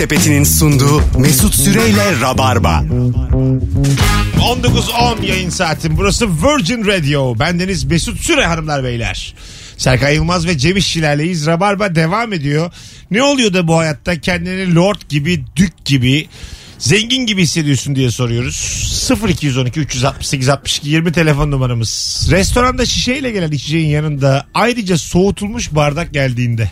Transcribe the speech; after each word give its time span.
Sepeti'nin 0.00 0.44
sunduğu 0.44 1.02
Mesut 1.18 1.54
Süreyle 1.54 2.20
Rabarba. 2.20 2.84
19.10 4.38 5.26
yayın 5.26 5.50
saatim. 5.50 5.96
Burası 5.96 6.28
Virgin 6.28 6.86
Radio. 6.86 7.38
Bendeniz 7.38 7.84
Mesut 7.84 8.20
Süre 8.20 8.46
hanımlar 8.46 8.84
beyler. 8.84 9.34
Serkan 9.76 10.10
Yılmaz 10.10 10.46
ve 10.46 10.58
Cem 10.58 10.76
İşçilerleyiz. 10.76 11.46
Rabarba 11.46 11.94
devam 11.94 12.32
ediyor. 12.32 12.72
Ne 13.10 13.22
oluyor 13.22 13.52
da 13.52 13.68
bu 13.68 13.78
hayatta 13.78 14.20
kendini 14.20 14.74
lord 14.74 15.00
gibi, 15.08 15.44
dük 15.56 15.84
gibi, 15.84 16.28
zengin 16.78 17.26
gibi 17.26 17.42
hissediyorsun 17.42 17.96
diye 17.96 18.10
soruyoruz. 18.10 19.10
0212 19.28 19.80
368 19.80 20.48
62 20.48 20.88
20 20.88 21.12
telefon 21.12 21.50
numaramız. 21.50 22.26
Restoranda 22.30 22.86
şişeyle 22.86 23.30
gelen 23.30 23.50
içeceğin 23.50 23.88
yanında 23.88 24.46
ayrıca 24.54 24.98
soğutulmuş 24.98 25.74
bardak 25.74 26.12
geldiğinde. 26.12 26.70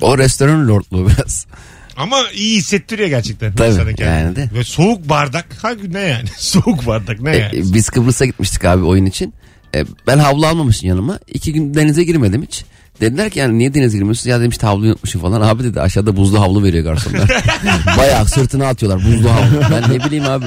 O 0.00 0.18
restoran 0.18 0.68
lordluğu 0.68 1.08
biraz. 1.08 1.46
Ama 1.96 2.16
iyi 2.34 2.56
hissettiriyor 2.58 3.08
gerçekten. 3.08 3.52
Tabii, 3.54 3.68
insana 3.68 3.92
kendini. 3.92 4.22
yani 4.24 4.36
de. 4.36 4.50
Ve 4.54 4.64
soğuk 4.64 5.08
bardak. 5.08 5.46
Hangi 5.62 5.92
ne 5.92 6.00
yani? 6.00 6.28
soğuk 6.38 6.86
bardak 6.86 7.20
ne 7.20 7.30
E, 7.36 7.38
yani? 7.38 7.56
e, 7.58 7.74
biz 7.74 7.88
Kıbrıs'a 7.90 8.24
gitmiştik 8.26 8.64
abi 8.64 8.84
oyun 8.84 9.06
için. 9.06 9.34
E, 9.74 9.84
ben 10.06 10.18
havlu 10.18 10.46
almamışım 10.46 10.88
yanıma. 10.88 11.18
İki 11.26 11.52
gün 11.52 11.74
denize 11.74 12.04
girmedim 12.04 12.42
hiç. 12.42 12.64
Dediler 13.00 13.30
ki 13.30 13.38
yani 13.38 13.58
niye 13.58 13.74
denize 13.74 13.96
girmiyorsun? 13.98 14.30
Ya 14.30 14.38
dedim 14.40 14.50
işte 14.50 14.66
havlu 14.66 14.86
unutmuşum 14.86 15.20
falan. 15.20 15.40
Abi 15.40 15.64
dedi 15.64 15.80
aşağıda 15.80 16.16
buzlu 16.16 16.40
havlu 16.40 16.62
veriyor 16.62 16.84
garsonlar. 16.84 17.30
Bayağı 17.98 18.26
sırtına 18.26 18.66
atıyorlar 18.68 19.04
buzlu 19.04 19.30
havlu. 19.32 19.60
Ben 19.70 19.92
ne 19.94 20.04
bileyim 20.04 20.24
abi. 20.24 20.44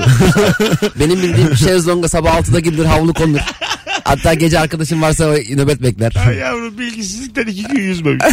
Benim 0.99 1.21
bildiğim 1.23 1.55
şezlonga 1.57 2.07
sabah 2.07 2.39
6'da 2.39 2.59
gidilir 2.59 2.85
havlu 2.85 3.13
konulur. 3.13 3.39
Hatta 4.03 4.33
gece 4.33 4.59
arkadaşım 4.59 5.01
varsa 5.01 5.25
o 5.25 5.33
nöbet 5.33 5.81
bekler. 5.81 6.13
Ay 6.27 6.35
yavrum 6.35 6.77
bilgisizlikten 6.77 7.47
iki 7.47 7.63
gün 7.63 7.81
yüzmemiş. 7.81 8.23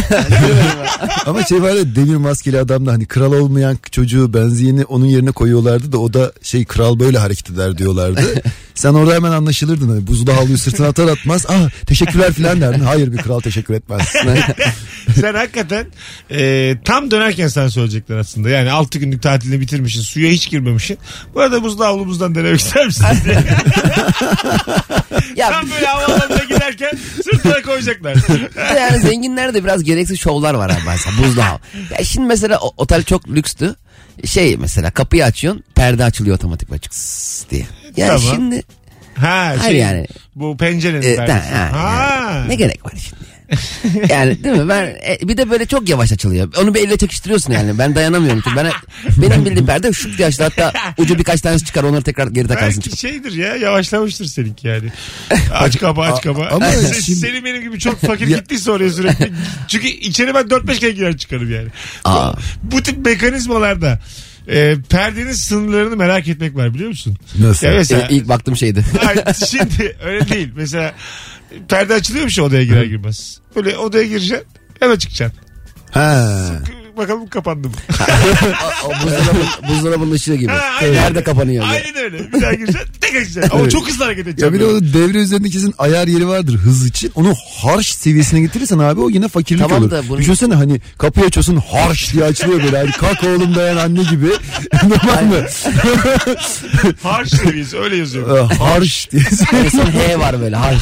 Ama 1.25 1.43
şey 1.43 1.61
var 1.61 1.71
ya 1.71 1.95
demir 1.95 2.15
maskeli 2.15 2.59
adam 2.59 2.85
da 2.85 2.91
hani 2.91 3.05
kral 3.05 3.33
olmayan 3.33 3.77
çocuğu 3.91 4.33
benzeyeni 4.33 4.85
onun 4.85 5.05
yerine 5.05 5.31
koyuyorlardı 5.31 5.91
da 5.91 5.97
o 5.97 6.13
da 6.13 6.31
şey 6.41 6.65
kral 6.65 6.99
böyle 6.99 7.17
hareket 7.17 7.49
eder 7.49 7.77
diyorlardı. 7.77 8.21
Sen 8.75 8.93
orada 8.93 9.13
hemen 9.13 9.31
anlaşılırdın 9.31 9.89
hani 9.89 10.07
buzlu 10.07 10.33
havluyu 10.33 10.57
sırtına 10.57 10.87
atar 10.87 11.07
atmaz 11.07 11.45
ah 11.49 11.69
teşekkürler 11.85 12.33
filan 12.33 12.61
derdin. 12.61 12.79
Hayır 12.79 13.11
bir 13.13 13.17
kral 13.17 13.39
teşekkür 13.39 13.73
etmez. 13.73 14.01
Sen 15.21 15.33
hakikaten 15.33 15.85
e, 16.31 16.75
tam 16.85 17.11
dönerken 17.11 17.47
sana 17.47 17.69
söyleyecekler 17.69 18.17
aslında. 18.17 18.49
Yani 18.49 18.71
6 18.71 18.99
günlük 18.99 19.23
tatilini 19.23 19.61
bitirmişsin. 19.61 20.01
Suya 20.01 20.31
hiç 20.31 20.49
girmemişsin. 20.49 20.97
Bu 21.33 21.41
arada 21.41 21.63
buzlu 21.63 21.85
havlumuzdan 21.85 22.35
denemek 22.35 22.59
ister 22.59 22.85
misin? 22.85 23.05
Ya 25.35 25.56
tam 25.59 25.69
böyle 25.71 25.85
havaalanına 25.85 26.43
giderken 26.43 26.91
sırtına 27.23 27.61
koyacaklar. 27.61 28.17
Yani 28.77 28.99
zenginlerde 28.99 29.63
biraz 29.63 29.83
gereksiz 29.83 30.19
şovlar 30.19 30.53
var 30.53 30.69
abi 30.69 30.79
mesela 30.87 31.17
havlu. 31.17 31.59
Ya 31.99 32.03
şimdi 32.03 32.27
mesela 32.27 32.59
o- 32.59 32.73
otel 32.77 33.03
çok 33.03 33.27
lükstü. 33.27 33.75
Şey 34.25 34.57
mesela 34.57 34.91
kapıyı 34.91 35.25
açıyorsun 35.25 35.63
perde 35.75 36.03
açılıyor 36.03 36.35
otomatik 36.35 36.71
açık 36.71 36.91
diye. 37.51 37.65
Yani 37.97 38.07
Tamam. 38.21 38.35
şimdi 38.35 38.63
Ha, 39.15 39.45
Hayır 39.47 39.61
şey, 39.61 39.77
yani. 39.77 40.07
Bu 40.35 40.57
pencerenin 40.57 41.01
e, 41.01 41.15
perdesi. 41.15 41.49
Ha. 41.53 41.69
yani 42.31 42.49
ne 42.49 42.55
gerek 42.55 42.85
var 42.85 42.93
şimdi 42.95 43.23
yani. 44.09 44.43
değil 44.43 44.55
mi? 44.55 44.69
Ben 44.69 44.83
e, 44.83 45.17
bir 45.21 45.37
de 45.37 45.49
böyle 45.49 45.65
çok 45.65 45.89
yavaş 45.89 46.11
açılıyor. 46.11 46.53
Onu 46.61 46.73
bir 46.73 46.87
elle 46.87 46.97
çekiştiriyorsun 46.97 47.53
yani. 47.53 47.77
Ben 47.79 47.95
dayanamıyorum 47.95 48.41
ki. 48.41 48.49
Ben 48.55 48.71
benim 49.17 49.45
bildiğim 49.45 49.65
perde 49.65 49.91
diye 50.17 50.27
açılır. 50.27 50.51
Hatta 50.55 50.73
ucu 50.97 51.19
birkaç 51.19 51.41
tanesi 51.41 51.65
çıkar. 51.65 51.83
Onları 51.83 52.01
tekrar 52.03 52.27
geri 52.27 52.47
takarsın. 52.47 52.83
Belki 52.85 52.97
şeydir 52.97 53.31
ya 53.31 53.55
yavaşlamıştır 53.55 54.25
seninki 54.25 54.67
yani. 54.67 54.91
Aç 55.53 55.79
kaba 55.79 56.03
aç 56.03 56.21
kaba. 56.23 56.47
Ama 56.51 56.65
Se- 56.65 57.01
şimdi- 57.01 57.19
Senin 57.19 57.45
benim 57.45 57.61
gibi 57.61 57.79
çok 57.79 58.01
fakir 58.01 58.27
gittiyse 58.27 58.71
oraya 58.71 58.89
sürekli. 58.89 59.31
Çünkü 59.67 59.87
içeri 59.87 60.33
ben 60.33 60.45
4-5 60.45 60.79
kere 60.79 60.91
girer 60.91 61.17
çıkarım 61.17 61.51
yani. 61.53 61.67
Aa. 62.05 62.33
Bu 62.63 62.83
tip 62.83 63.05
mekanizmalarda 63.05 63.99
e, 64.47 64.75
perdenin 64.89 65.31
sınırlarını 65.31 65.95
merak 65.95 66.27
etmek 66.27 66.55
var 66.55 66.73
biliyor 66.73 66.89
musun? 66.89 67.17
Nasıl? 67.39 67.67
Ya 67.67 67.73
mesela, 67.73 68.07
E, 68.07 68.13
ilk 68.15 68.27
baktığım 68.29 68.57
şeydi. 68.57 68.85
Hayır, 69.03 69.23
şimdi 69.49 69.97
öyle 70.05 70.29
değil. 70.29 70.49
Mesela 70.55 70.93
perde 71.69 71.93
açılıyormuş 71.93 72.37
ya 72.37 72.43
odaya 72.43 72.63
girer 72.63 72.83
girmez. 72.83 73.39
Böyle 73.55 73.77
odaya 73.77 74.07
gireceksin 74.07 74.47
eve 74.81 74.99
çıkacaksın. 74.99 75.39
Ha. 75.91 76.49
Bakalım 76.97 77.27
kapandı 77.27 77.67
mı? 77.67 77.73
o, 78.85 78.87
o 78.87 78.91
buzdolabın, 78.91 79.47
buzdolabının 79.69 80.11
ışığı 80.11 80.35
gibi. 80.35 80.51
Ha, 80.51 80.59
aynen. 80.81 80.93
Nerede 80.93 81.23
kapanıyor? 81.23 81.63
diye. 81.69 81.73
Aynen 81.73 81.95
öyle. 82.03 82.33
Bir 82.33 82.41
daha 82.41 82.53
gireceksin 82.53 82.89
tekrar 83.01 83.19
çıkacaksın. 83.21 83.49
Ama 83.51 83.61
Evet. 83.61 83.71
çok 83.71 83.87
hızlı 83.89 84.03
hareket 84.03 84.25
Ya 84.25 84.31
edeceksin. 84.31 84.53
bir 84.53 84.59
de 84.59 84.65
o 84.65 84.81
devre 84.93 85.17
üzerinde 85.17 85.49
kesin 85.49 85.73
ayar 85.77 86.07
yeri 86.07 86.27
vardır 86.27 86.55
hız 86.55 86.85
için. 86.85 87.11
Onu 87.15 87.33
harş 87.63 87.93
seviyesine 87.95 88.39
getirirsen 88.41 88.79
abi 88.79 89.01
o 89.01 89.09
yine 89.09 89.27
fakirlik 89.27 89.63
Tamam 89.63 89.81
olur. 89.81 89.91
da 89.91 90.09
bunu- 90.09 90.17
Düşünsene 90.17 90.53
hani 90.55 90.81
kapıyı 90.97 91.25
açıyorsun 91.25 91.55
harş 91.71 92.13
diye 92.13 92.23
açılıyor 92.23 92.63
böyle. 92.63 92.77
Hani 92.77 92.91
kalk 92.91 93.23
oğlum 93.23 93.55
dayan 93.55 93.77
anne 93.77 94.03
gibi. 94.03 94.25
Normal 94.83 95.23
mı? 95.23 95.45
Harç 97.03 97.29
seviyesi 97.35 97.77
öyle 97.79 97.95
yazıyor. 97.95 98.51
Ee, 98.51 98.55
harş 98.55 99.11
diye. 99.11 99.23
Yani 99.53 99.71
son 99.71 99.85
H 99.85 100.19
var 100.19 100.41
böyle 100.41 100.55
harş. 100.55 100.77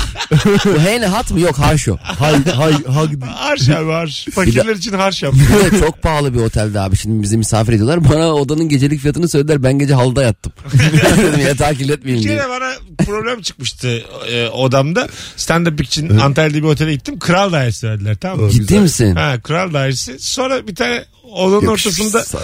Bu 0.65 0.79
H 0.83 1.01
ne 1.01 1.05
hat 1.07 1.31
mı? 1.31 1.39
Yok 1.39 1.59
harş 1.59 1.89
o. 1.89 1.97
hay 2.01 2.43
hay 2.45 2.73
hay. 2.83 3.05
Harç 3.35 3.69
abi 3.69 3.91
harç. 3.91 4.27
Fakirler 4.31 4.75
için 4.75 4.93
harç 4.93 5.23
yap. 5.23 5.33
Bir 5.33 5.71
de 5.71 5.79
çok 5.79 6.01
pahalı 6.05 6.33
bir 6.33 6.39
otelde 6.39 6.79
abi. 6.79 6.95
Şimdi 6.97 7.23
bizi 7.23 7.38
misafir 7.38 7.73
ediyorlar. 7.73 8.09
Bana 8.09 8.33
odanın 8.33 8.69
gecelik 8.69 8.99
fiyatını 9.01 9.29
söylediler. 9.29 9.63
Ben 9.63 9.79
gece 9.79 9.93
halıda 9.93 10.23
yattım. 10.23 10.53
Dedim 11.17 11.39
yatağı 11.47 11.71
Bir 11.71 11.77
kirletmeyeyim 11.77 12.23
diye. 12.27 12.38
kere 12.38 12.49
bana 12.49 12.71
problem 13.05 13.41
çıkmıştı 13.41 14.03
e, 14.31 14.47
odamda. 14.47 15.07
Stand-up 15.38 15.81
için 15.83 16.17
Antalya'da 16.17 16.57
bir 16.57 16.63
otele 16.63 16.93
gittim. 16.93 17.19
Kral 17.19 17.51
dairesi 17.51 17.88
verdiler 17.88 18.16
tamam 18.21 18.39
mı? 18.39 18.51
Ciddi 18.51 18.79
misin? 18.79 19.16
Ha 19.16 19.39
kral 19.43 19.73
dairesi. 19.73 20.19
Sonra 20.19 20.67
bir 20.67 20.75
tane 20.75 21.05
odanın 21.33 21.61
Yakışmış 21.67 21.88
ortasında 21.99 22.23
sana. 22.23 22.43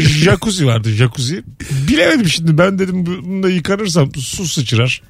jacuzzi 0.00 0.66
vardı 0.66 0.90
jacuzzi. 0.90 1.44
Bilemedim 1.88 2.28
şimdi 2.28 2.58
ben 2.58 2.78
dedim 2.78 3.06
bunda 3.06 3.50
yıkanırsam 3.50 4.14
su 4.14 4.48
sıçrar 4.48 5.02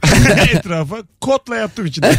etrafa. 0.52 0.96
Kotla 1.20 1.56
yattım 1.56 1.86
içinde. 1.86 2.14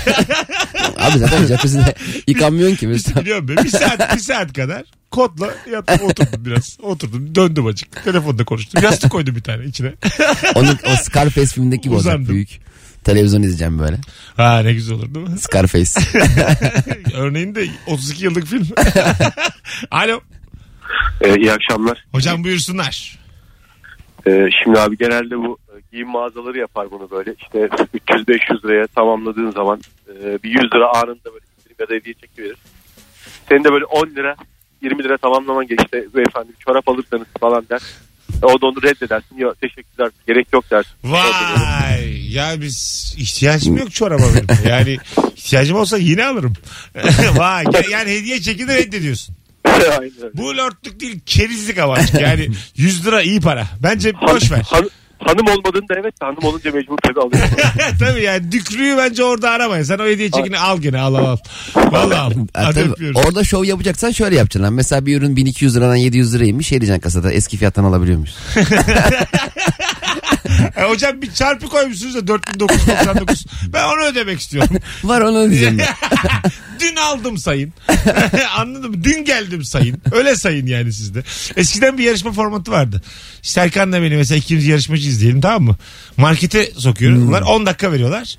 Abi 1.00 1.18
zaten 1.20 1.46
jacuzzi'de 1.46 1.94
yıkanmıyorsun 2.28 2.76
ki. 2.76 2.88
Mesela. 2.88 3.22
Biliyorum 3.22 3.48
ben. 3.48 3.64
Bir 3.66 3.70
saat, 3.70 4.16
bir 4.16 4.20
saat 4.20 4.54
kadar 4.54 4.84
kotla 5.12 5.50
yattım 5.72 6.08
oturdum 6.10 6.46
biraz. 6.46 6.78
Oturdum 6.82 7.36
döndüm 7.36 7.66
acık. 7.66 8.04
Telefonda 8.04 8.44
konuştum. 8.46 8.84
Yastık 8.84 9.12
koydum 9.12 9.36
bir 9.36 9.42
tane 9.44 9.66
içine. 9.66 9.94
Onun, 10.56 10.78
o 10.86 10.96
Scarface 11.04 11.46
filmindeki 11.48 11.82
gibi 11.82 11.94
olacak 11.94 12.14
Uzandım. 12.14 12.34
büyük. 12.34 12.60
Televizyon 13.04 13.42
izleyeceğim 13.42 13.80
böyle. 13.80 13.98
Ha 14.38 14.60
ne 14.60 14.74
güzel 14.74 14.96
olur 14.96 15.16
değil 15.16 15.28
mi? 15.30 15.38
Scarface. 15.40 15.92
Örneğin 17.16 17.56
de 17.56 17.68
32 17.88 18.26
yıllık 18.26 18.46
film. 18.48 18.68
Alo. 19.92 20.20
Ee, 21.22 21.36
iyi 21.36 21.52
akşamlar. 21.52 22.06
Hocam 22.12 22.44
buyursunlar. 22.44 23.20
Ee, 24.28 24.46
şimdi 24.64 24.80
abi 24.80 24.98
genelde 24.98 25.38
bu 25.38 25.58
giyim 25.91 26.07
mağazaları 26.09 26.57
yapar 26.57 26.91
bunu 26.91 27.11
böyle. 27.11 27.33
İşte 27.41 27.57
300-500 28.07 28.63
liraya 28.63 28.88
tamamladığın 28.88 29.51
zaman 29.51 29.81
e, 30.23 30.44
bir 30.44 30.50
100 30.50 30.57
lira 30.63 30.89
anında 30.95 31.25
böyle 31.33 31.45
indirim 31.59 31.75
ya 31.79 31.89
da 31.89 31.94
hediye 31.94 32.13
çekiverir. 32.13 32.57
Senin 33.50 33.63
de 33.63 33.72
böyle 33.72 33.85
10 33.85 34.05
lira 34.07 34.35
20 34.81 35.03
lira 35.03 35.17
tamamlaman 35.17 35.67
geçti. 35.67 36.07
Beyefendi 36.16 36.50
bir 36.50 36.63
çorap 36.66 36.89
alırsanız 36.89 37.27
falan 37.39 37.66
der. 37.69 37.81
E, 38.44 38.45
O 38.45 38.61
da 38.61 38.66
onu 38.66 38.81
reddedersin. 38.83 39.38
Yok 39.38 39.61
teşekkürler 39.61 40.09
gerek 40.27 40.47
yok 40.53 40.72
dersin. 40.72 40.91
Vay 41.03 42.33
ya 42.33 42.61
biz 42.61 43.16
ihtiyacım 43.17 43.77
yok 43.77 43.91
çoraba 43.94 44.23
benim. 44.35 44.69
Yani 44.69 44.97
ihtiyacım 45.35 45.77
olsa 45.77 45.97
yine 45.97 46.25
alırım. 46.25 46.53
Vay 47.38 47.63
ya- 47.73 47.83
yani 47.91 48.11
hediye 48.11 48.41
çekini 48.41 48.73
reddediyorsun. 48.75 49.35
Aynen. 50.00 50.11
Bu 50.33 50.57
lörtlük 50.57 51.00
değil 51.00 51.19
kerizlik 51.25 51.77
ama. 51.77 51.97
Yani 52.21 52.47
100 52.77 53.06
lira 53.07 53.21
iyi 53.21 53.41
para. 53.41 53.67
Bence 53.83 54.13
boş 54.21 54.51
ver. 54.51 54.61
Han- 54.69 54.89
hanım 55.19 55.47
olmadığında 55.47 55.94
evet 56.00 56.22
de 56.22 56.25
hanım 56.25 56.44
olunca 56.44 56.72
mecbur 56.72 56.97
tabii 57.03 57.19
alıyorsun. 57.19 57.57
Tabii 58.00 58.22
yani 58.24 58.52
dükrüyü 58.52 58.97
bence 58.97 59.24
orada 59.24 59.50
aramayın. 59.52 59.84
Sen 59.84 60.00
o 60.00 60.06
hediye 60.06 60.31
çekini 60.31 60.59
al 60.59 60.78
gene 60.81 61.00
al 61.00 61.13
al 61.16 61.25
al. 61.25 61.38
Vallahi 61.75 62.19
al. 62.19 62.31
Ha, 62.53 62.63
Hadi 62.66 62.75
tabii, 62.75 62.90
öpüyoruz. 62.91 63.21
orada 63.25 63.44
şov 63.44 63.63
yapacaksan 63.63 64.12
şöyle 64.12 64.36
yapacaksın. 64.36 64.63
lan. 64.63 64.74
Mesela 64.74 65.06
bir 65.06 65.18
ürün 65.18 65.36
1200 65.36 65.75
liradan 65.75 65.95
700 65.95 66.36
liraymış. 66.36 66.68
Şey 66.68 66.81
diyeceksin 66.81 67.01
kasada 67.01 67.31
eski 67.33 67.57
fiyattan 67.57 67.83
alabiliyor 67.83 68.18
muyuz? 68.18 68.38
E, 70.80 70.84
hocam 70.84 71.22
bir 71.22 71.34
çarpı 71.34 71.70
koymuşsunuz 71.70 72.16
da 72.16 72.28
4999. 72.28 73.46
Ben 73.74 73.84
onu 73.84 74.06
ödemek 74.06 74.40
istiyorum. 74.40 74.78
Var 75.04 75.22
onu 75.22 75.50
diyeceğim 75.50 75.78
ben. 75.78 75.88
Dün 76.80 76.96
aldım 76.96 77.38
sayın. 77.38 77.74
Anladın 78.58 78.90
mı? 78.90 79.04
Dün 79.04 79.26
geldim 79.26 79.64
sayın. 79.64 80.02
Öyle 80.12 80.36
sayın 80.36 80.68
yani 80.68 80.94
sizde. 80.94 81.24
Eskiden 81.56 81.98
bir 81.98 82.04
yarışma 82.04 82.31
formatı 82.31 82.72
vardı. 82.72 83.02
Serkan'la 83.42 84.02
beni 84.02 84.16
mesela 84.16 84.38
ikimiz 84.38 84.68
yarışmacıyız 84.68 85.22
diyelim 85.22 85.42
tamam 85.42 85.64
mı? 85.64 85.76
Markete 86.18 86.72
sokuyoruz. 86.78 87.28
Bunlar 87.28 87.42
10 87.42 87.66
dakika 87.66 87.92
veriyorlar. 87.92 88.36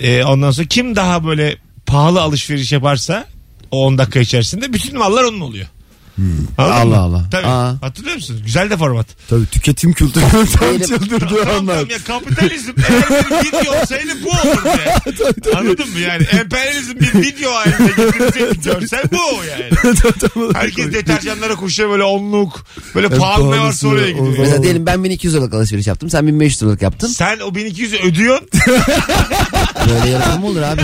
Ee, 0.00 0.24
ondan 0.24 0.50
sonra 0.50 0.66
kim 0.66 0.96
daha 0.96 1.26
böyle 1.26 1.56
pahalı 1.86 2.20
alışveriş 2.20 2.72
yaparsa 2.72 3.26
o 3.70 3.86
10 3.86 3.98
dakika 3.98 4.20
içerisinde 4.20 4.72
bütün 4.72 4.98
mallar 4.98 5.24
onun 5.24 5.40
oluyor. 5.40 5.66
Anladın 6.58 6.72
Allah 6.76 6.84
mı? 7.08 7.16
Allah. 7.16 7.24
Tabii. 7.30 7.46
Aa. 7.46 7.82
Hatırlıyor 7.82 8.16
musun? 8.16 8.42
Güzel 8.44 8.70
de 8.70 8.76
format. 8.76 9.06
Tabii 9.28 9.46
tüketim 9.46 9.92
kültürünün 9.92 10.28
tam 10.58 10.78
çıldırdığı 10.78 11.44
Tamam 11.44 11.56
anlar. 11.56 11.90
ya 11.90 11.98
kapitalizm 12.06 12.72
eğer 12.90 13.24
bir 13.30 13.48
video 13.48 13.80
olsaydı 13.82 14.10
bu 14.24 14.28
olurdu 14.28 14.60
yani. 14.66 15.56
Anladın 15.56 15.90
mı 15.90 15.98
yani? 15.98 16.22
Emperyalizm 16.22 17.00
bir 17.00 17.14
video 17.14 17.52
halinde 17.54 17.92
getirseydi 17.96 18.60
görsen 18.64 19.02
bu 19.12 19.44
yani. 19.44 19.94
Herkes 20.54 20.92
deterjanlara 20.92 21.54
koşuyor 21.56 21.90
böyle 21.90 22.04
onluk. 22.04 22.64
Böyle 22.94 23.06
En 23.06 23.18
pahalı 23.18 23.44
ne 23.44 23.48
varsa 23.48 23.58
pahalısı, 23.60 23.88
oraya 23.88 24.04
o 24.04 24.06
gidiyor. 24.08 24.38
Mesela 24.38 24.62
diyelim 24.62 24.86
ben 24.86 25.04
1200 25.04 25.34
liralık 25.34 25.54
alışveriş 25.54 25.86
yaptım. 25.86 26.10
Sen 26.10 26.26
1500 26.26 26.62
liralık 26.62 26.82
yaptın. 26.82 27.08
Sen 27.08 27.38
o 27.38 27.48
1200'ü 27.48 28.08
ödüyorsun. 28.08 28.48
Böyle 29.88 30.10
yarışma 30.10 30.36
mı 30.36 30.46
olur 30.46 30.62
abi? 30.62 30.80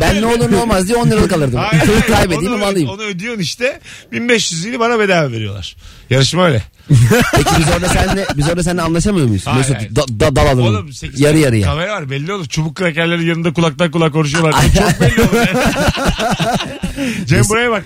ben 0.00 0.22
ne 0.22 0.26
olur 0.26 0.52
ne 0.52 0.56
olmaz 0.56 0.88
diye 0.88 0.96
10 0.98 1.10
liralık 1.10 1.32
alırdım. 1.32 1.58
Hayır, 1.58 1.82
hayır. 1.86 2.02
Kaybedeyim 2.02 2.46
onu, 2.46 2.54
ama 2.54 2.66
alayım. 2.66 2.88
Onu 2.88 3.02
ödüyorsun 3.02 3.40
işte. 3.42 3.80
1500'ünü 4.12 4.71
bana 4.80 4.98
bedava 4.98 5.32
veriyorlar. 5.32 5.76
Yarışma 6.12 6.46
öyle. 6.46 6.62
Peki 7.32 7.50
biz 7.58 7.66
orada 7.74 7.88
seninle, 7.88 8.26
biz 8.36 8.48
orada 8.48 8.62
seninle 8.62 8.82
anlaşamıyor 8.82 9.26
muyuz? 9.26 9.46
Hayır, 9.46 9.58
Mesut 9.58 9.76
hayır. 9.76 9.96
da, 9.96 10.20
da, 10.20 10.36
dal 10.36 10.46
alırım. 10.46 10.66
Oğlum 10.66 10.92
8 10.92 11.20
Yarı 11.20 11.38
yarıya. 11.38 11.66
Kamera 11.66 11.92
var 11.92 12.10
belli 12.10 12.32
olur. 12.32 12.46
Çubuk 12.46 12.76
krakerlerin 12.76 13.26
yanında 13.26 13.52
kulaktan 13.52 13.90
kulağa 13.90 14.10
konuşuyorlar. 14.10 14.52
Çok 14.52 15.00
belli 15.00 15.20
olur. 15.20 15.34
yani. 15.34 17.26
Cem 17.26 17.44
buraya 17.48 17.70
bak. 17.70 17.84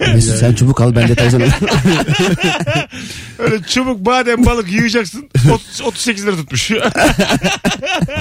Mesut 0.00 0.34
sen 0.34 0.52
çubuk 0.54 0.80
al 0.80 0.96
ben 0.96 1.08
deterjan 1.08 1.38
alayım. 1.38 1.54
Öyle 3.38 3.62
çubuk 3.62 4.06
badem 4.06 4.46
balık 4.46 4.72
yiyeceksin. 4.72 5.30
30, 5.52 5.80
38 5.80 6.26
lira 6.26 6.36
tutmuş. 6.36 6.70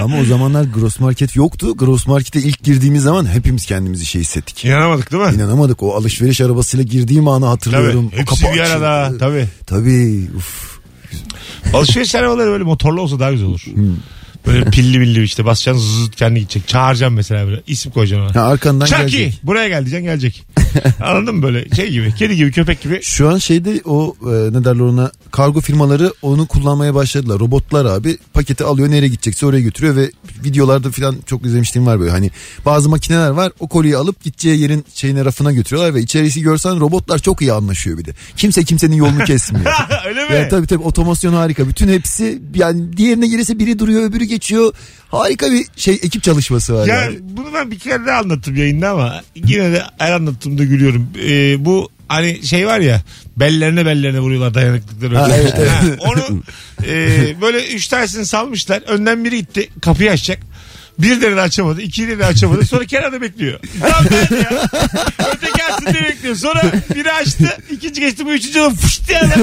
Ama 0.02 0.18
o 0.20 0.26
zamanlar 0.26 0.64
gross 0.64 1.00
market 1.00 1.36
yoktu. 1.36 1.78
Gross 1.78 2.08
markete 2.08 2.40
ilk 2.40 2.64
girdiğimiz 2.64 3.04
zaman 3.04 3.26
hepimiz 3.26 3.66
kendimizi 3.66 4.06
şey 4.06 4.22
hissettik. 4.22 4.66
İnanamadık 4.66 5.12
değil 5.12 5.24
mi? 5.24 5.34
İnanamadık 5.36 5.84
o 5.84 5.96
alışveriş 5.96 6.42
arabasıyla 6.42 6.84
girdiğim 6.84 7.28
anı 7.28 7.46
hatırlıyorum. 7.46 8.10
Tabii. 8.10 8.22
O 8.22 8.22
Hepsi 8.22 8.44
kapı 8.44 8.56
bir 8.56 8.60
arada. 8.60 9.18
Tabii. 9.20 9.45
Tabii. 9.66 10.28
Uf. 10.38 10.80
Alışveriş 11.74 12.16
arabaları 12.16 12.50
böyle 12.52 12.64
motorlu 12.64 13.02
olsa 13.02 13.20
daha 13.20 13.32
güzel 13.32 13.48
olur. 13.48 13.66
Böyle 14.48 14.66
pilli 14.66 15.00
milli 15.00 15.24
işte 15.24 15.46
basacaksın 15.46 15.82
zızıt 15.82 16.16
kendi 16.16 16.40
gidecek. 16.40 16.68
Çağıracaksın 16.68 17.16
mesela 17.16 17.48
böyle. 17.48 17.62
İsim 17.68 17.92
koyacaksın 17.92 18.26
ona. 18.26 18.36
Ha, 18.36 18.48
arkandan 18.48 18.86
Chucky 18.86 19.08
gelecek. 19.08 19.40
buraya 19.44 19.68
gel 19.68 19.80
diyeceksin 19.86 20.06
gelecek. 20.06 20.44
Anladın 21.04 21.36
mı 21.36 21.44
böyle 21.44 21.70
şey 21.76 21.90
gibi 21.92 22.16
kedi 22.16 22.36
gibi 22.36 22.52
köpek 22.52 22.82
gibi. 22.82 23.00
Şu 23.04 23.30
an 23.30 23.38
şeyde 23.38 23.82
o 23.86 24.16
e, 24.22 24.32
ne 24.32 24.66
derler 24.66 24.80
ona 24.80 25.12
kargo 25.32 25.62
firmaları 25.62 26.14
onu 26.22 26.46
kullanmaya 26.48 26.96
başladılar. 26.96 27.40
Robotlar 27.40 27.86
abi 27.86 28.18
paketi 28.34 28.64
alıyor 28.64 28.92
nereye 28.92 29.08
gidecekse 29.08 29.46
oraya 29.46 29.62
götürüyor 29.62 29.96
ve 29.96 30.12
videolarda 30.44 30.92
falan 30.92 31.16
çok 31.26 31.46
izlemiştim 31.46 31.86
var 31.86 32.00
böyle 32.00 32.12
hani 32.12 32.32
bazı 32.66 32.90
makineler 32.90 33.30
var 33.30 33.52
o 33.60 33.68
kolyeyi 33.68 33.98
alıp 33.98 34.24
gideceği 34.24 34.60
yerin 34.60 34.86
şeyine 34.94 35.26
rafına 35.26 35.52
götürüyorlar 35.52 35.96
ve 35.96 36.02
içerisi 36.02 36.42
görsen 36.42 36.80
robotlar 36.80 37.20
çok 37.20 37.42
iyi 37.42 37.54
anlaşıyor 37.54 37.98
bir 37.98 38.06
de. 38.06 38.12
Kimse 38.38 38.64
kimsenin 38.64 38.96
yolunu 38.96 39.24
kesmiyor. 39.24 39.66
Öyle 40.08 40.30
mi? 40.30 40.36
Ya 40.36 40.50
tabii 40.50 40.68
tabii 40.68 40.84
otomasyon 40.84 41.34
harika. 41.34 41.68
Bütün 41.68 41.88
hepsi 41.88 42.42
yani 42.56 42.98
diğerine 42.98 43.28
gelirse 43.28 43.60
biri 43.60 43.80
duruyor 43.80 44.04
öbürü 44.10 44.26
geçiyor. 44.36 44.74
Harika 45.12 45.52
bir 45.52 45.66
şey 45.76 45.94
ekip 45.94 46.24
çalışması 46.24 46.74
var 46.74 46.88
Ya 46.88 46.96
yani. 46.96 47.18
bunu 47.22 47.54
ben 47.54 47.72
bir 47.72 47.80
kere 47.80 48.06
daha 48.06 48.20
anlattım 48.20 48.56
yayında 48.56 48.90
ama 48.90 49.22
yine 49.36 49.72
de 49.72 49.84
her 49.98 50.12
anlattığımda 50.12 50.64
gülüyorum. 50.64 51.08
Ee, 51.28 51.66
bu 51.66 51.90
hani 52.08 52.44
şey 52.48 52.68
var 52.68 52.80
ya 52.80 53.02
bellerine 53.38 53.86
bellerine 53.86 54.20
vuruyorlar 54.20 54.54
dayanıklıkları. 54.54 55.18
Ha, 55.18 55.30
evet, 55.36 55.54
evet. 55.58 55.70
Ha, 55.70 55.82
onu 56.00 56.42
e, 56.88 57.18
böyle 57.42 57.68
üç 57.68 57.88
tanesini 57.88 58.26
salmışlar. 58.26 58.82
Önden 58.88 59.26
biri 59.26 59.38
gitti 59.38 59.70
kapıyı 59.82 60.12
açacak. 60.12 60.40
Bir 61.00 61.22
de 61.22 61.42
açamadı. 61.42 61.82
iki 61.82 62.20
de 62.20 62.26
açamadı. 62.26 62.66
Sonra 62.66 62.86
kenarda 62.86 63.22
bekliyor. 63.22 63.60
Tam 63.82 64.06
ben 64.12 64.38
ya. 64.38 64.70
Öteki 65.36 65.64
açsın 65.64 65.86
diye 65.94 66.04
bekliyor. 66.04 66.36
Sonra 66.36 66.64
biri 66.96 67.12
açtı. 67.12 67.58
ikinci 67.72 68.02
geçti. 68.02 68.26
Bu 68.26 68.34
üçüncü 68.34 68.60
olan 68.60 68.76
fışt 68.76 69.08
diye 69.08 69.20
adam. 69.20 69.40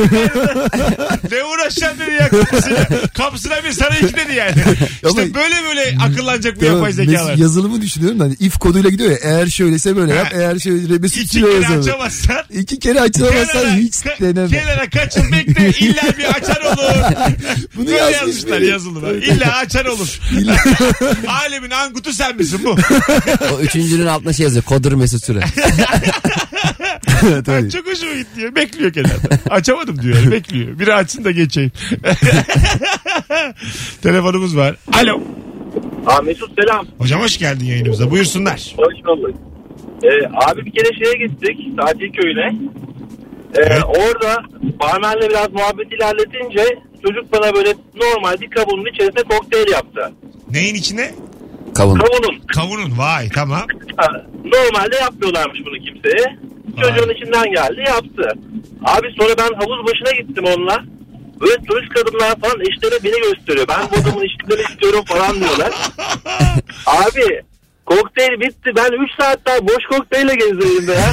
Ne 1.32 1.44
uğraşacaksın 1.44 2.00
dedi 2.00 2.14
ya 2.14 2.28
kapısına. 2.28 2.87
Kapısına 3.16 3.64
bir 3.64 3.72
sana 3.72 3.96
iki 3.99 4.14
dedi 4.16 4.34
yani. 4.37 4.54
İşte 5.08 5.34
böyle 5.34 5.54
böyle 5.69 5.96
akıllanacak 6.04 6.60
bu 6.60 6.64
yapay 6.64 6.93
zekalar. 6.93 7.37
yazılımı 7.37 7.82
düşünüyorum 7.82 8.20
da 8.20 8.25
hani 8.25 8.34
if 8.40 8.58
koduyla 8.58 8.90
gidiyor 8.90 9.10
ya 9.10 9.19
eğer 9.22 9.46
şöylese 9.46 9.96
böyle 9.96 10.14
yap 10.14 10.28
eğer 10.34 10.58
şöyle 10.58 10.98
Mesut 10.98 11.22
İki 11.22 11.40
kere 11.40 11.78
açamazsan 11.78 12.43
İki 12.50 12.78
kere 12.78 13.00
açılamazsan 13.00 13.62
kenara, 13.62 13.75
hiç 13.76 13.94
deneme. 14.20 14.48
kenara 14.48 14.90
kaçın 14.90 15.32
bekle 15.32 15.70
illa 15.87 16.02
bir 16.19 16.25
açar 16.25 16.60
olur. 16.60 17.02
Bunu 17.76 17.86
Böyle 17.86 17.96
yazmış 17.98 18.16
yazmışlar 18.20 18.60
biri. 18.60 18.69
yazılıma. 18.70 19.08
İlla 19.10 19.56
açar 19.56 19.84
olur. 19.86 20.20
Alemin 21.28 21.70
angutu 21.70 22.12
sen 22.12 22.36
misin 22.36 22.60
bu? 22.64 22.76
O 23.54 23.60
üçüncünün 23.60 24.06
altına 24.06 24.32
şey 24.32 24.44
yazıyor. 24.44 24.64
Kodur 24.64 24.92
Mesut 24.92 25.24
Süre. 25.24 25.40
Tabii. 27.46 27.70
Çok 27.70 27.86
hoşuma 27.86 28.14
gitti 28.14 28.40
ya. 28.40 28.54
Bekliyor 28.56 28.92
kenarda. 28.92 29.38
Açamadım 29.50 30.02
diyor. 30.02 30.16
yani, 30.16 30.30
Bekliyor. 30.32 30.78
Biri 30.78 30.94
açsın 30.94 31.24
da 31.24 31.30
geçeyim. 31.30 31.72
Telefonumuz 34.02 34.56
var. 34.56 34.76
Alo. 34.92 35.20
Aa 36.06 36.22
Mesut 36.22 36.50
selam. 36.60 36.86
Hocam 36.98 37.20
hoş 37.20 37.38
geldin 37.38 37.64
yayınımıza. 37.66 38.10
Buyursunlar. 38.10 38.74
Hoş 38.76 38.94
bulduk. 39.06 39.34
Ee, 40.02 40.08
abi 40.46 40.64
bir 40.66 40.72
kere 40.72 40.88
şeye 41.04 41.26
gittik 41.26 41.56
tatil 41.78 42.12
köyüne. 42.12 42.56
Ee, 43.54 43.60
Evet. 43.62 43.82
Orada 43.84 44.36
barmenle 44.80 45.30
biraz 45.30 45.52
muhabbet 45.52 45.92
ilerletince 45.92 46.64
çocuk 47.06 47.32
bana 47.32 47.54
böyle 47.54 47.75
normal 47.94 48.40
bir 48.40 48.50
kabının 48.50 48.93
içerisine 48.94 49.22
kokteyl 49.22 49.70
yaptı. 49.72 50.12
Neyin 50.50 50.75
içine? 50.75 51.14
Kavun. 51.75 51.99
Kavunun. 51.99 52.40
Kavunun. 52.46 52.99
Vay 52.99 53.28
tamam. 53.28 53.66
Normalde 54.44 54.96
yapmıyorlarmış 54.96 55.60
bunu 55.66 55.78
kimseye. 55.78 56.37
Çocuğun 56.81 57.14
içinden 57.14 57.52
geldi 57.52 57.81
yaptı. 57.87 58.32
Abi 58.84 59.06
sonra 59.19 59.34
ben 59.38 59.54
havuz 59.54 59.87
başına 59.87 60.12
gittim 60.20 60.44
onunla. 60.56 60.84
Böyle 61.40 61.64
turist 61.64 61.88
kadınlar 61.88 62.40
falan 62.40 62.60
eşlerine 62.60 63.05
beni 63.05 63.32
gösteriyor. 63.32 63.66
Ben 63.69 63.81
bu 63.90 64.08
adamın 64.08 64.25
eşliklerini 64.26 64.62
istiyorum 64.72 65.05
falan 65.06 65.40
diyorlar. 65.40 65.72
Abi 66.87 67.43
kokteyl 67.97 68.41
bitti. 68.41 68.71
Ben 68.77 69.05
3 69.05 69.11
saat 69.21 69.47
daha 69.47 69.59
boş 69.69 69.85
kokteyle 69.91 70.35
gezdireyim 70.35 70.89
be 70.89 70.93
ya. 70.93 71.12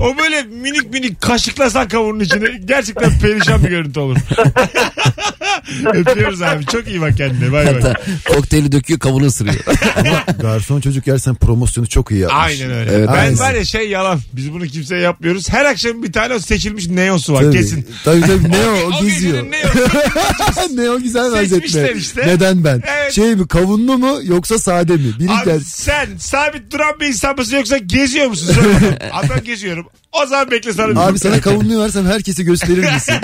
O 0.00 0.18
böyle 0.18 0.42
minik 0.42 0.90
minik 0.92 1.20
kaşıklasan 1.20 1.88
kavunun 1.88 2.20
içine 2.20 2.48
gerçekten 2.64 3.18
perişan 3.18 3.64
bir 3.64 3.68
görüntü 3.68 4.00
olur. 4.00 4.16
Öpüyoruz 5.94 6.42
abi. 6.42 6.66
Çok 6.66 6.88
iyi 6.88 7.00
bak 7.00 7.16
kendine. 7.16 7.52
Bay 7.52 7.66
bay. 7.66 7.74
Hatta 7.74 7.94
kokteyli 8.28 8.72
döküyor 8.72 9.00
kavunu 9.00 9.26
ısırıyor. 9.26 9.56
Garson 10.40 10.80
çocuk 10.80 11.04
gerçekten 11.04 11.34
promosyonu 11.34 11.86
çok 11.88 12.10
iyi 12.10 12.20
yapmış. 12.20 12.38
Aynen 12.60 12.70
öyle. 12.76 12.90
Evet, 12.92 13.08
ben 13.08 13.18
aynen. 13.18 13.38
var 13.38 13.54
ya 13.54 13.64
şey 13.64 13.88
yalan. 13.88 14.20
Biz 14.32 14.52
bunu 14.52 14.66
kimseye 14.66 15.00
yapmıyoruz. 15.00 15.48
Her 15.50 15.64
akşam 15.64 16.02
bir 16.02 16.12
tane 16.12 16.34
o 16.34 16.38
seçilmiş 16.38 16.86
neosu 16.88 17.32
var 17.32 17.42
Tabii. 17.42 17.56
kesin. 17.56 17.86
Tabii 18.04 18.20
tabii 18.20 18.48
ne 18.50 18.66
o, 18.68 18.86
O 18.98 19.02
geziyor. 19.04 19.34
gecenin 19.34 19.50
neosu. 19.52 20.76
ne 20.76 20.90
o 20.90 20.98
güzel 20.98 21.34
benzetme. 21.34 21.92
işte. 21.96 22.26
Neden 22.26 22.64
ben? 22.64 22.82
Evet. 22.98 23.12
Şey 23.12 23.34
mi 23.34 23.48
kavunlu 23.48 23.98
mu 23.98 24.18
yoksa 24.22 24.58
sade 24.58 24.92
mi? 24.92 25.12
Biri 25.18 25.30
Abi 25.32 25.44
gel. 25.44 25.60
sen 25.66 26.08
sabit 26.18 26.72
duran 26.72 27.00
bir 27.00 27.06
insan 27.06 27.36
mısın 27.36 27.56
yoksa 27.56 27.78
geziyor 27.78 28.26
musun? 28.26 28.54
Söyle 28.54 28.98
ben 29.36 29.44
geziyorum. 29.44 29.86
O 30.22 30.26
zaman 30.26 30.50
bekle 30.50 30.72
sana 30.72 31.00
Abi 31.00 31.18
sana 31.18 31.40
kavunluyu 31.40 31.80
versem 31.80 32.06
herkese 32.06 32.42
gösterir 32.42 32.92
misin? 32.94 33.14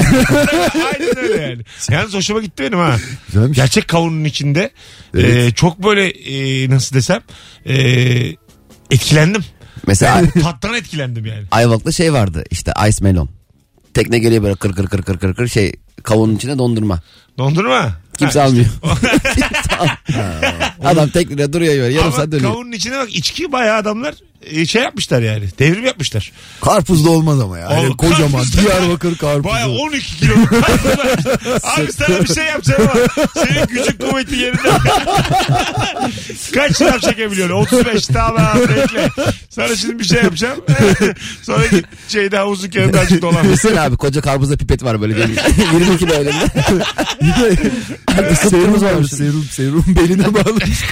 Aynen 0.75 1.19
öyle 1.19 1.43
yani. 1.43 1.63
Yalnız 1.91 2.15
hoşuma 2.33 2.45
gitti 2.47 2.63
benim 2.63 2.79
ha. 2.79 2.97
Güzelmiş. 3.27 3.57
Gerçek 3.57 3.89
kavunun 3.89 4.25
içinde 4.25 4.71
Evet. 5.15 5.37
e, 5.37 5.51
çok 5.55 5.83
böyle 5.85 6.09
e, 6.09 6.71
nasıl 6.71 6.97
desem 6.97 7.21
e, 7.67 7.75
etkilendim. 8.91 9.45
Mesela 9.87 10.23
Tattan 10.43 10.75
etkilendim 10.75 11.27
yani. 11.27 11.45
Ayvalık'ta 11.51 11.93
şey 11.93 12.13
vardı 12.13 12.45
işte 12.51 12.73
ice 12.89 13.05
melon. 13.05 13.29
Tekne 13.95 14.19
geliyor 14.19 14.43
böyle 14.43 14.55
kır 14.55 14.73
kır 14.73 14.87
kır 14.87 15.03
kır 15.03 15.19
kır 15.19 15.35
kır 15.35 15.49
şey 15.49 15.73
kavunun 16.03 16.37
içine 16.37 16.59
dondurma. 16.59 17.01
Dondurma. 17.39 17.93
Kimse 18.19 18.41
Ha, 18.41 18.47
almıyor. 18.47 18.67
Kimse 19.35 19.49
Adam 20.85 21.09
teknede 21.09 21.53
duruyor 21.53 21.75
böyle 21.75 21.95
yarım 21.95 22.07
Ama 22.09 22.17
saat 22.17 22.33
dönüyor. 22.33 22.53
kavunun 22.53 22.73
içine 22.73 22.99
bak 22.99 23.17
içki 23.17 23.53
bayağı 23.53 23.77
adamlar 23.77 24.15
e, 24.47 24.67
şey 24.67 24.83
yapmışlar 24.83 25.23
yani. 25.23 25.45
Devrim 25.59 25.85
yapmışlar. 25.87 26.33
Karpuz 26.61 27.05
da 27.07 27.11
olmaz 27.11 27.41
ama 27.41 27.59
ya. 27.59 27.69
Oğlum, 27.69 27.79
Yani 27.83 27.97
kocaman 27.97 28.31
karpuz 28.33 28.57
da- 28.57 28.61
Diyarbakır 28.63 29.17
karpuzu. 29.19 29.45
Baya 29.55 29.69
12 29.69 30.17
kilo. 30.17 30.35
Abi 31.63 31.93
sana 31.93 32.21
bir 32.21 32.35
şey 32.35 32.45
yapacağım 32.45 32.83
ama 32.93 33.25
senin 33.35 33.67
gücün 33.67 33.99
kuvveti 34.11 34.37
yerinde. 34.37 34.59
Kaç 36.55 36.79
şınav 36.79 36.99
çekebiliyorsun? 36.99 37.55
35 37.55 38.07
tamam 38.07 38.59
bekle. 38.69 39.09
Sana 39.51 39.77
şimdi 39.77 39.99
bir 39.99 40.05
şey 40.05 40.23
yapacağım. 40.23 40.61
Sonra 41.43 41.67
git 41.67 41.85
şeyde 42.09 42.37
havuzun 42.37 42.69
kenarında 42.69 42.99
açık 43.01 43.23
dolan. 43.23 43.45
Düşünsene 43.45 43.81
abi 43.81 43.97
koca 43.97 44.21
karpuzda 44.21 44.57
pipet 44.57 44.83
var 44.85 45.01
böyle 45.01 45.17
değil 45.17 45.29
mi? 45.29 45.37
20 45.81 45.99
kilo 45.99 46.15
elinde. 46.15 46.47
Serum 48.35 48.83
var. 48.83 49.03
Serum, 49.05 49.47
serum 49.51 49.85
beline 49.89 50.35
bağlamış. 50.35 50.83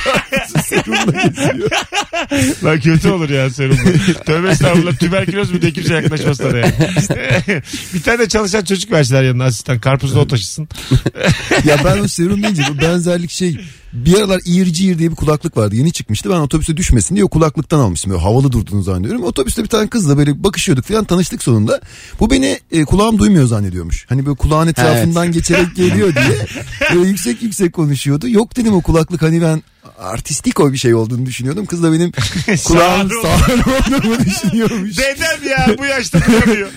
Lan 2.64 2.80
kötü 2.80 3.08
olur 3.08 3.30
ya. 3.30 3.39
Ya 3.40 3.50
serumla. 3.50 3.82
Tövbe 4.26 4.50
estağfurullah 4.50 4.96
tüberküloz 4.96 5.52
mu 5.52 5.62
diye 5.62 5.72
kimse 5.72 5.94
yaklaşmaz 5.94 6.36
sana 6.36 6.52
bir 7.94 8.02
tane 8.02 8.28
çalışan 8.28 8.64
çocuk 8.64 8.92
verseler 8.92 9.22
yanına 9.22 9.44
asistan. 9.44 9.78
Karpuzda 9.78 10.20
o 10.20 10.28
taşısın. 10.28 10.68
ya 11.64 11.76
ben 11.84 11.98
o 11.98 12.08
serum 12.08 12.42
deyince 12.42 12.62
bu 12.70 12.78
benzerlik 12.78 13.30
şey 13.30 13.56
bir 13.92 14.14
aralar 14.18 14.40
Ear 14.46 14.74
diye 14.74 14.98
bir 14.98 15.14
kulaklık 15.14 15.56
vardı. 15.56 15.76
Yeni 15.76 15.92
çıkmıştı. 15.92 16.30
Ben 16.30 16.40
otobüse 16.40 16.76
düşmesin 16.76 17.14
diye 17.14 17.24
o 17.24 17.28
kulaklıktan 17.28 17.78
almıştım. 17.78 18.12
Böyle 18.12 18.22
havalı 18.22 18.52
durduğunu 18.52 18.82
zannediyorum. 18.82 19.24
Otobüste 19.24 19.62
bir 19.62 19.68
tane 19.68 19.88
kızla 19.88 20.18
böyle 20.18 20.44
bakışıyorduk 20.44 20.84
falan 20.84 21.04
tanıştık 21.04 21.42
sonunda. 21.42 21.80
Bu 22.20 22.30
beni 22.30 22.60
e, 22.72 22.84
kulağım 22.84 23.18
duymuyor 23.18 23.46
zannediyormuş. 23.46 24.06
Hani 24.08 24.26
böyle 24.26 24.36
kulağın 24.36 24.66
etrafından 24.66 25.32
geçerek 25.32 25.76
geliyor 25.76 26.14
diye. 26.14 26.46
Böyle 26.94 27.08
yüksek 27.08 27.42
yüksek 27.42 27.72
konuşuyordu. 27.72 28.28
Yok 28.28 28.56
dedim 28.56 28.74
o 28.74 28.80
kulaklık 28.80 29.22
hani 29.22 29.42
ben 29.42 29.62
artistik 30.00 30.60
o 30.60 30.72
bir 30.72 30.78
şey 30.78 30.94
olduğunu 30.94 31.26
düşünüyordum 31.26 31.66
kız 31.66 31.82
da 31.82 31.92
benim 31.92 32.12
kulağım 32.64 33.10
Sağır 33.22 33.58
olduğumu 33.58 34.16
düşünüyormuş 34.24 34.98
Dedem 34.98 35.48
ya 35.50 35.66
bu 35.78 35.84
yaşta 35.84 36.20
duyamıyor. 36.26 36.68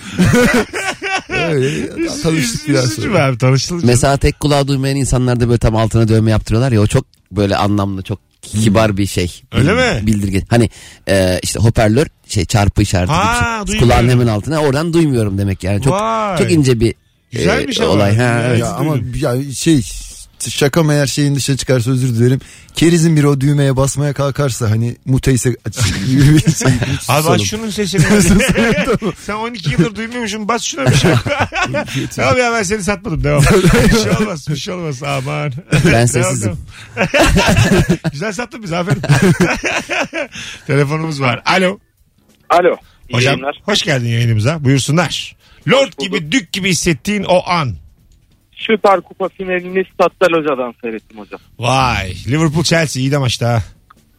öyle 1.28 2.06
tanıştık 2.22 2.68
biraz 2.68 2.84
Üzücü 2.84 3.02
sonra. 3.02 3.14
be 3.14 3.22
abi 3.22 3.38
tanıştınız. 3.38 3.84
Mesela 3.84 4.16
tek 4.16 4.40
kulağı 4.40 4.68
duymayan 4.68 4.96
insanlar 4.96 5.40
da 5.40 5.48
böyle 5.48 5.58
tam 5.58 5.76
altına 5.76 6.08
dövme 6.08 6.30
yaptırıyorlar 6.30 6.72
ya 6.72 6.80
o 6.80 6.86
çok 6.86 7.04
böyle 7.32 7.56
anlamlı 7.56 8.02
çok 8.02 8.18
kibar 8.42 8.96
bir 8.96 9.06
şey. 9.06 9.42
Öyle 9.52 9.70
Bil- 9.70 9.76
mi? 10.02 10.06
Bildirge. 10.06 10.42
Hani 10.50 10.70
e, 11.08 11.40
işte 11.42 11.60
hoparlör 11.60 12.06
şey 12.26 12.44
çarpı 12.44 12.82
işareti 12.82 13.12
Ha, 13.12 13.22
gibi. 13.62 13.66
şey. 13.70 13.80
duymuyorum. 13.80 14.02
Kulağın 14.04 14.08
hemen 14.20 14.26
altına 14.32 14.58
oradan 14.60 14.92
duymuyorum 14.92 15.38
demek 15.38 15.64
yani. 15.64 15.82
Çok 15.82 15.92
Vay. 15.92 16.38
çok 16.38 16.52
ince 16.52 16.80
bir 16.80 16.94
Güzelmiş 17.32 17.80
e, 17.80 17.84
ama. 17.84 17.92
olay. 17.92 18.16
Ha, 18.16 18.42
evet. 18.48 18.58
Ya 18.60 18.66
ama 18.72 18.96
ya 19.20 19.52
şey 19.54 19.82
şaka 20.40 20.82
mı 20.82 20.92
eğer 20.92 21.06
şeyin 21.06 21.34
dışına 21.34 21.56
çıkarsa 21.56 21.90
özür 21.90 22.14
dilerim. 22.14 22.40
Kerizin 22.74 23.16
biri 23.16 23.26
o 23.26 23.40
düğmeye 23.40 23.76
basmaya 23.76 24.12
kalkarsa 24.12 24.70
hani 24.70 24.96
muteyse 25.04 25.56
gibi 26.06 26.34
bir 26.34 26.52
şey. 26.52 26.72
Abi 27.08 27.28
aç 27.28 27.42
şunun 27.42 27.70
sesini. 27.70 28.02
Sen 29.26 29.34
12 29.34 29.70
yıldır 29.70 29.94
duymuyormuşsun 29.94 30.48
bas 30.48 30.62
şuna 30.62 30.86
bir 30.86 30.94
şey 30.94 31.14
tamam 32.16 32.38
ya 32.38 32.52
ben 32.52 32.62
seni 32.62 32.82
satmadım 32.82 33.24
devam. 33.24 33.42
bir 33.92 33.98
şey 33.98 34.12
olmaz 34.12 34.48
bir 34.48 34.56
şey 34.56 34.74
olmaz 34.74 35.02
aman. 35.02 35.52
Ben 35.92 36.06
sessizim. 36.06 36.58
Güzel 38.12 38.32
sattın 38.32 38.62
bizi 38.62 38.76
aferin. 38.76 39.02
Telefonumuz 40.66 41.20
var. 41.20 41.42
Alo. 41.44 41.78
Alo. 42.50 42.76
Hocam 43.12 43.32
yayınlar. 43.32 43.62
hoş 43.64 43.82
geldin 43.82 44.08
yayınımıza. 44.08 44.64
Buyursunlar. 44.64 45.36
Lord 45.68 45.92
gibi 45.98 46.32
dük 46.32 46.52
gibi 46.52 46.70
hissettiğin 46.70 47.24
o 47.24 47.42
an. 47.46 47.76
Süper 48.56 49.00
Kupa 49.00 49.28
finalini 49.28 49.84
Statta 49.94 50.26
Loza'dan 50.32 50.74
seyrettim 50.82 51.18
hocam. 51.18 51.40
Vay. 51.58 52.12
Liverpool 52.28 52.62
Chelsea 52.64 53.00
iyi 53.00 53.10
de 53.10 53.18
maçta. 53.18 53.48
ha. 53.48 53.62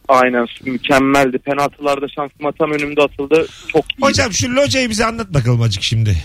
Aynen 0.08 0.46
mükemmeldi. 0.64 1.38
Penaltılarda 1.38 2.06
şansıma 2.08 2.52
tam 2.52 2.70
önümde 2.72 3.02
atıldı. 3.02 3.46
Çok 3.72 3.84
iyi. 3.92 4.00
Hocam 4.00 4.32
şu 4.32 4.56
locayı 4.56 4.90
bize 4.90 5.04
anlat 5.04 5.34
bakalım 5.34 5.62
acık 5.62 5.82
şimdi. 5.82 6.16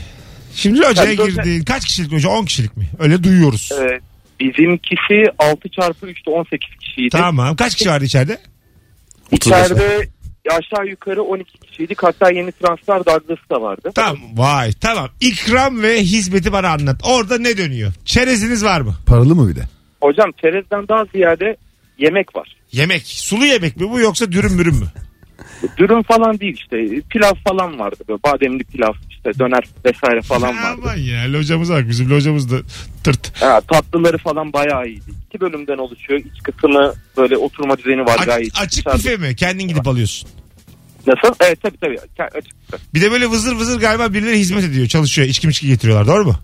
Şimdi 0.55 0.79
locaya 0.79 1.11
Ya 1.11 1.15
loca- 1.17 1.43
girdin. 1.43 1.63
Kaç 1.65 1.85
kişilik 1.85 2.13
loca? 2.13 2.29
10 2.29 2.45
kişilik 2.45 2.77
mi? 2.77 2.85
Öyle 2.99 3.23
duyuyoruz. 3.23 3.69
Ee, 3.81 3.99
bizimkisi 4.39 5.31
6 5.39 5.69
çarpı 5.69 6.07
3'te 6.07 6.31
18 6.31 6.69
kişiydi. 6.79 7.09
Tamam. 7.11 7.55
Kaç 7.55 7.75
kişi 7.75 7.89
vardı 7.89 8.05
içeride? 8.05 8.37
İçeride 9.31 10.09
aşağı 10.49 10.87
yukarı 10.87 11.23
12 11.23 11.57
kişiydik. 11.57 12.03
Hatta 12.03 12.31
yeni 12.31 12.51
transfer 12.51 13.05
Douglas 13.05 13.39
da 13.51 13.61
vardı. 13.61 13.91
Tamam. 13.95 14.17
Vay. 14.33 14.71
Tamam. 14.71 15.09
İkram 15.21 15.81
ve 15.81 16.01
hizmeti 16.01 16.51
bana 16.51 16.69
anlat. 16.69 17.01
Orada 17.03 17.37
ne 17.37 17.57
dönüyor? 17.57 17.93
Çereziniz 18.05 18.63
var 18.65 18.81
mı? 18.81 18.95
Paralı 19.05 19.35
mı 19.35 19.49
bir 19.49 19.55
de? 19.55 19.63
Hocam 20.01 20.31
çerezden 20.41 20.87
daha 20.87 21.05
ziyade 21.05 21.55
yemek 21.97 22.35
var. 22.35 22.55
Yemek. 22.71 23.01
Sulu 23.07 23.45
yemek 23.45 23.77
mi 23.77 23.89
bu 23.89 23.99
yoksa 23.99 24.31
dürüm 24.31 24.53
mürüm 24.53 24.75
mü? 24.75 24.87
Dürüm 25.77 26.03
falan 26.03 26.39
değil 26.39 26.53
işte. 26.57 27.01
Pilav 27.09 27.33
falan 27.47 27.79
vardı. 27.79 27.95
Böyle 28.09 28.23
bademli 28.23 28.63
pilav 28.63 28.93
işte 29.09 29.39
döner 29.39 29.63
vesaire 29.85 30.21
falan 30.21 30.57
vardı. 30.57 30.81
Aman 30.83 30.97
ya 30.97 31.33
locamıza 31.33 31.73
bak. 31.75 31.89
Bizim 31.89 32.09
locamız 32.09 32.51
da 32.51 32.55
tırt. 33.03 33.41
Ha, 33.41 33.61
tatlıları 33.61 34.17
falan 34.17 34.53
bayağı 34.53 34.87
iyiydi. 34.87 35.11
İki 35.29 35.39
bölümden 35.41 35.77
oluşuyor. 35.77 36.19
İç 36.19 36.43
kısmı 36.43 36.93
böyle 37.17 37.37
oturma 37.37 37.77
düzeni 37.77 38.05
var 38.05 38.19
gayet. 38.25 38.59
açık 38.59 38.85
Dışarıda- 38.85 38.97
büfe 38.97 39.17
mi? 39.17 39.35
Kendin 39.35 39.67
gidip 39.67 39.87
alıyorsun. 39.87 40.29
Nasıl? 41.07 41.35
Evet 41.39 41.61
tabii 41.61 41.77
tabii. 41.77 41.95
Ke- 42.19 42.37
Açık 42.37 42.53
büfe. 42.61 42.77
Bir 42.93 43.01
de 43.01 43.11
böyle 43.11 43.25
vızır 43.29 43.55
vızır 43.55 43.79
galiba 43.79 44.13
birileri 44.13 44.39
hizmet 44.39 44.63
ediyor. 44.63 44.87
Çalışıyor. 44.87 45.27
İçki 45.27 45.47
miçki 45.47 45.67
getiriyorlar. 45.67 46.07
Doğru 46.07 46.25
mu? 46.25 46.35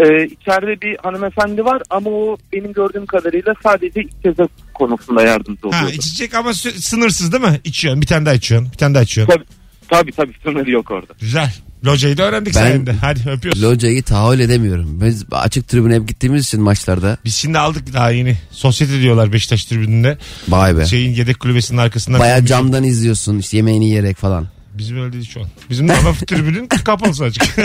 Ee, 0.00 0.24
içeride 0.26 0.80
bir 0.80 0.96
hanımefendi 1.02 1.64
var 1.64 1.82
ama 1.90 2.10
o 2.10 2.36
benim 2.52 2.72
gördüğüm 2.72 3.06
kadarıyla 3.06 3.54
sadece 3.62 4.00
içecek 4.00 4.50
konusunda 4.74 5.22
yardımcı 5.22 5.60
Ha, 5.62 5.68
oluyordu. 5.68 5.90
içecek 5.96 6.34
ama 6.34 6.50
sü- 6.50 6.80
sınırsız 6.80 7.32
değil 7.32 7.44
mi? 7.44 7.60
İçiyorsun. 7.64 8.02
Bir 8.02 8.06
tane 8.06 8.26
daha 8.26 8.34
içiyorsun. 8.34 8.72
Bir 8.72 8.76
tane 8.78 8.94
daha 8.94 9.02
içiyorsun. 9.02 9.34
Tabii, 9.34 9.44
tabii 9.88 10.12
tabii 10.12 10.32
sınırı 10.42 10.70
yok 10.70 10.90
orada. 10.90 11.12
Güzel. 11.20 11.52
Locayı 11.84 12.16
da 12.18 12.22
öğrendik 12.22 12.54
Ben- 12.54 12.60
sayende. 12.60 12.92
Hadi 12.92 13.20
öpüyoruz. 13.30 13.62
Locayı 13.62 14.02
tahayyül 14.02 14.40
edemiyorum. 14.40 15.00
Biz 15.04 15.24
açık 15.32 15.68
tribüne 15.68 15.94
hep 15.94 16.08
gittiğimiz 16.08 16.46
için 16.46 16.62
maçlarda. 16.62 17.16
Biz 17.24 17.34
şimdi 17.34 17.58
aldık 17.58 17.92
daha 17.94 18.10
yeni. 18.10 18.36
Sosyete 18.50 19.00
diyorlar 19.00 19.32
Beşiktaş 19.32 19.64
tribününde. 19.64 20.18
Vay 20.48 20.76
be. 20.76 20.86
Şeyin 20.86 21.14
yedek 21.14 21.40
kulübesinin 21.40 21.78
arkasından. 21.78 22.20
Baya 22.20 22.46
camdan 22.46 22.84
izliyorsun 22.84 23.38
işte 23.38 23.56
yemeğini 23.56 23.84
yiyerek 23.88 24.16
falan. 24.16 24.46
Bizim 24.78 25.02
öyle 25.02 25.12
değil 25.12 25.30
şu 25.30 25.40
an. 25.40 25.46
Bizim 25.70 25.90
ama 25.90 26.12
tribünün 26.26 26.66
kapalı 26.66 27.24
açık. 27.24 27.42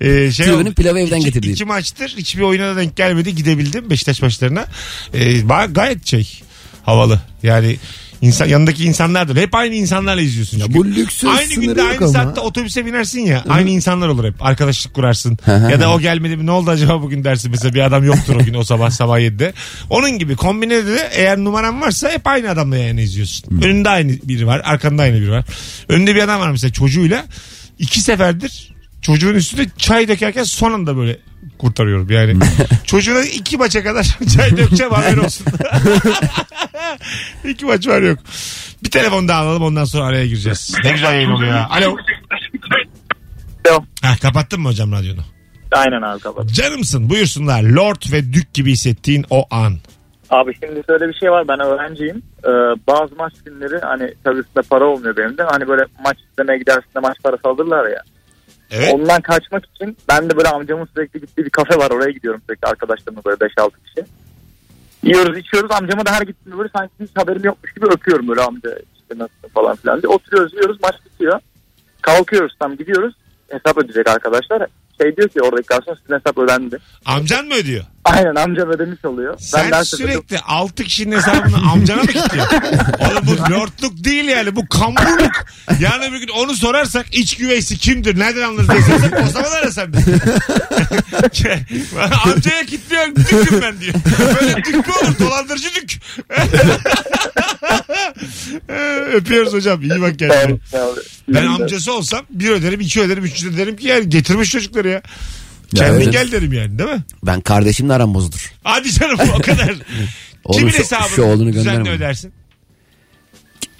ee, 0.00 0.30
şey 0.32 0.46
Tribünün 0.46 0.72
pilavı 0.72 1.00
evden 1.00 1.16
İki- 1.16 1.26
getirdiğin. 1.26 1.54
İki 1.54 1.64
maçtır 1.64 2.14
hiçbir 2.16 2.42
oyuna 2.42 2.66
da 2.74 2.76
denk 2.76 2.96
gelmedi. 2.96 3.34
Gidebildim 3.34 3.90
Beşiktaş 3.90 4.22
maçlarına. 4.22 4.66
Ee, 5.14 5.40
gayet 5.70 6.06
şey 6.06 6.40
havalı. 6.84 7.20
Yani 7.42 7.76
insan 8.22 8.46
yanındaki 8.46 8.84
insanlar 8.84 9.36
da 9.36 9.40
hep 9.40 9.54
aynı 9.54 9.74
insanlarla 9.74 10.20
izliyorsun. 10.22 10.58
Çünkü 10.58 10.74
bu 10.74 10.86
lüksün 10.86 11.28
aynı 11.28 11.54
günde 11.54 11.82
aynı 11.82 11.96
ama. 11.96 12.08
saatte 12.08 12.40
otobüse 12.40 12.86
binersin 12.86 13.20
ya. 13.20 13.44
Aynı 13.48 13.70
insanlar 13.70 14.08
olur 14.08 14.24
hep. 14.24 14.34
Arkadaşlık 14.44 14.94
kurarsın. 14.94 15.38
hı. 15.44 15.70
ya 15.70 15.80
da 15.80 15.92
o 15.92 16.00
gelmedi 16.00 16.36
mi 16.36 16.46
ne 16.46 16.50
oldu 16.50 16.70
acaba 16.70 17.02
bugün 17.02 17.24
dersin. 17.24 17.50
Mesela 17.50 17.74
bir 17.74 17.80
adam 17.80 18.04
yoktur 18.04 18.36
o 18.36 18.44
gün 18.44 18.54
o 18.54 18.64
sabah 18.64 18.90
sabah 18.90 19.18
7'de. 19.18 19.52
Onun 19.90 20.10
gibi 20.10 20.36
kombinede 20.36 20.86
de 20.86 21.10
eğer 21.12 21.38
numaran 21.38 21.80
varsa 21.80 22.10
hep 22.10 22.26
aynı 22.26 22.50
adamla 22.50 22.76
yayını 22.76 23.00
izliyorsun. 23.00 23.60
Önünde 23.62 23.88
aynı 23.88 24.12
biri 24.24 24.46
var. 24.46 24.62
Arkanda 24.64 25.02
aynı 25.02 25.20
biri 25.20 25.30
var. 25.30 25.44
Önünde 25.88 26.14
bir 26.14 26.22
adam 26.22 26.40
var 26.40 26.50
mesela 26.50 26.72
çocuğuyla. 26.72 27.24
iki 27.78 28.00
seferdir 28.00 28.75
çocuğun 29.06 29.34
üstüne 29.34 29.66
çay 29.76 30.08
dökerken 30.08 30.42
son 30.42 30.72
anda 30.72 30.96
böyle 30.96 31.18
kurtarıyorum. 31.58 32.10
Yani 32.10 32.38
çocuğuna 32.84 33.22
iki 33.22 33.56
maça 33.56 33.84
kadar 33.84 34.04
çay 34.36 34.56
dökeceğim 34.56 34.92
haber 34.92 35.16
olsun. 35.16 35.46
iki 37.44 37.64
maç 37.64 37.86
var 37.88 38.02
yok. 38.02 38.18
Bir 38.84 38.90
telefon 38.90 39.28
daha 39.28 39.42
alalım 39.42 39.62
ondan 39.62 39.84
sonra 39.84 40.04
araya 40.04 40.26
gireceğiz. 40.26 40.76
Ne 40.84 40.90
güzel 40.92 41.14
yayın 41.14 41.30
oluyor 41.30 41.50
ya. 41.50 41.68
Alo. 41.68 41.96
Alo. 43.68 43.84
Ha, 44.02 44.14
kapattın 44.22 44.60
mı 44.60 44.68
hocam 44.68 44.92
radyonu? 44.92 45.20
Aynen 45.72 46.02
abi 46.02 46.20
kapat. 46.20 46.50
Canımsın 46.50 47.10
buyursunlar. 47.10 47.62
Lord 47.62 48.12
ve 48.12 48.32
dük 48.32 48.54
gibi 48.54 48.72
hissettiğin 48.72 49.24
o 49.30 49.44
an. 49.50 49.74
Abi 50.30 50.52
şimdi 50.60 50.82
şöyle 50.86 51.08
bir 51.08 51.14
şey 51.14 51.30
var 51.30 51.48
ben 51.48 51.60
öğrenciyim. 51.60 52.22
Ee, 52.44 52.50
bazı 52.88 53.14
maç 53.18 53.32
günleri 53.44 53.80
hani 53.82 54.14
tabii 54.24 54.38
üstünde 54.38 54.66
para 54.70 54.84
olmuyor 54.84 55.16
benim 55.16 55.38
de. 55.38 55.42
Hani 55.42 55.68
böyle 55.68 55.82
maç 56.04 56.16
izlemeye 56.32 56.58
gidersin 56.58 56.94
de 56.96 57.00
maç 57.00 57.16
parası 57.24 57.48
alırlar 57.48 57.90
ya. 57.90 58.02
Evet. 58.70 58.94
Ondan 58.94 59.20
kaçmak 59.20 59.64
için 59.74 59.96
ben 60.08 60.30
de 60.30 60.36
böyle 60.36 60.48
amcamın 60.48 60.88
sürekli 60.94 61.20
gittiği 61.20 61.44
bir 61.44 61.50
kafe 61.50 61.76
var 61.78 61.90
oraya 61.90 62.10
gidiyorum 62.10 62.42
sürekli 62.46 62.68
arkadaşlarımla 62.68 63.24
böyle 63.24 63.36
5-6 63.36 63.70
kişi. 63.84 64.06
Yiyoruz 65.02 65.38
içiyoruz 65.38 65.70
amcama 65.70 66.06
da 66.06 66.12
her 66.12 66.22
gittiğimde 66.22 66.58
böyle 66.58 66.70
sanki 66.76 66.92
hiç 67.00 67.10
haberim 67.14 67.44
yokmuş 67.44 67.72
gibi 67.72 67.86
öpüyorum 67.86 68.28
böyle 68.28 68.40
amca 68.40 68.70
işte 68.94 69.14
nasılsın 69.18 69.48
falan 69.54 69.76
filan 69.76 70.02
diye. 70.02 70.12
Oturuyoruz 70.12 70.52
yiyoruz 70.52 70.78
maç 70.82 70.94
bitiyor. 71.06 71.40
Kalkıyoruz 72.02 72.52
tam 72.58 72.76
gidiyoruz 72.76 73.14
hesap 73.48 73.78
ödeyecek 73.78 74.08
arkadaşlar. 74.08 74.66
Şey 75.02 75.16
diyor 75.16 75.28
ki 75.28 75.42
oradaki 75.42 75.66
garson 75.66 75.94
sizin 75.94 76.14
hesap 76.14 76.38
ödendi. 76.38 76.78
Amcan 77.04 77.46
mı 77.46 77.54
ödüyor? 77.54 77.84
Aynen 78.06 78.34
amcam 78.34 78.70
ödemiş 78.70 79.04
oluyor. 79.04 79.34
Sen 79.38 79.68
ödedim. 79.68 79.84
sürekli 79.84 80.38
6 80.38 80.84
kişinin 80.84 81.16
hesabını 81.16 81.70
amcana 81.72 82.00
mı 82.02 82.06
kilitliyorsun? 82.06 82.56
Oğlum 82.98 83.22
bu 83.26 83.52
lordluk 83.52 84.04
değil 84.04 84.24
yani 84.24 84.56
bu 84.56 84.68
kamburluk. 84.68 85.46
Yani 85.80 86.12
bir 86.12 86.18
gün 86.18 86.28
onu 86.28 86.54
sorarsak 86.56 87.06
iç 87.12 87.36
güveysi 87.36 87.78
kimdir 87.78 88.18
nereden 88.18 88.42
anlarız 88.42 88.68
diye 88.68 88.82
sorsak 88.82 89.22
o 89.28 89.30
zaman 89.30 89.50
arasam 89.50 89.92
biz. 89.92 90.04
Amcaya 92.24 92.66
kilitliyorum 92.66 93.16
düküm 93.16 93.62
ben 93.62 93.80
diyor. 93.80 93.94
Böyle 94.40 94.56
dük 94.56 94.74
mü 94.74 94.82
olur 95.02 95.18
dolandırıcı 95.18 95.68
dük. 95.74 95.98
Öpüyoruz 99.12 99.52
hocam 99.52 99.82
iyi 99.82 100.00
bak 100.00 100.18
kendine. 100.18 100.58
Ben 101.28 101.46
amcası 101.46 101.92
olsam 101.92 102.20
bir 102.30 102.50
öderim 102.50 102.80
iki 102.80 103.00
öderim 103.00 103.24
üç 103.24 103.44
öderim 103.44 103.76
ki 103.76 103.86
yani 103.88 104.08
getirmiş 104.08 104.50
çocukları 104.50 104.88
ya. 104.88 105.02
Kendin 105.74 106.00
evet. 106.00 106.12
gel 106.12 106.32
derim 106.32 106.52
yani 106.52 106.78
değil 106.78 106.90
mi? 106.90 107.02
Ben 107.26 107.40
kardeşimle 107.40 107.92
aram 107.92 108.14
bozulur. 108.14 108.52
Hadi 108.64 108.92
canım 108.92 109.18
o 109.38 109.42
kadar. 109.42 109.70
Oğlum 110.44 110.58
Kimin 110.58 110.72
şu- 110.72 110.78
hesabını 110.78 111.08
şu 111.08 111.22
oğlunu 111.22 111.52
düzenli 111.52 111.76
gönderme. 111.76 111.90
ödersin? 111.90 112.32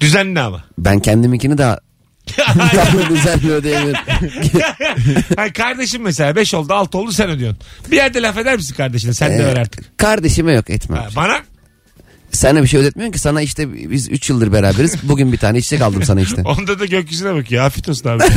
Düzenli 0.00 0.40
ama. 0.40 0.64
Ben 0.78 1.00
kendiminkini 1.00 1.58
de 1.58 1.80
düzenli 3.08 3.52
ödeyemiyorum. 3.52 4.00
Hayır, 5.36 5.52
kardeşim 5.52 6.02
mesela 6.02 6.36
5 6.36 6.54
oldu 6.54 6.72
6 6.74 6.98
oldu 6.98 7.12
sen 7.12 7.30
ödüyorsun. 7.30 7.60
Bir 7.90 7.96
yerde 7.96 8.22
laf 8.22 8.38
eder 8.38 8.56
misin 8.56 8.74
kardeşine? 8.74 9.12
Sen 9.14 9.30
de 9.30 9.42
Ee, 9.42 9.46
ver 9.46 9.56
artık. 9.56 9.98
Kardeşime 9.98 10.52
yok 10.52 10.70
etmem. 10.70 10.98
Ha, 11.02 11.08
bana 11.16 11.40
De 12.42 12.62
bir 12.62 12.68
şey 12.68 12.80
ödetmiyorsun 12.80 13.12
ki 13.12 13.18
sana 13.18 13.42
işte 13.42 13.90
biz 13.90 14.08
3 14.10 14.30
yıldır 14.30 14.52
beraberiz. 14.52 14.96
Bugün 15.02 15.32
bir 15.32 15.38
tane 15.38 15.58
içecek 15.58 15.82
aldım 15.82 16.02
sana 16.02 16.20
işte. 16.20 16.42
Onda 16.44 16.78
da 16.78 16.86
gökyüzüne 16.86 17.34
bakıyor. 17.34 17.64
Afiyet 17.64 17.88
olsun 17.88 18.08
abi. 18.08 18.22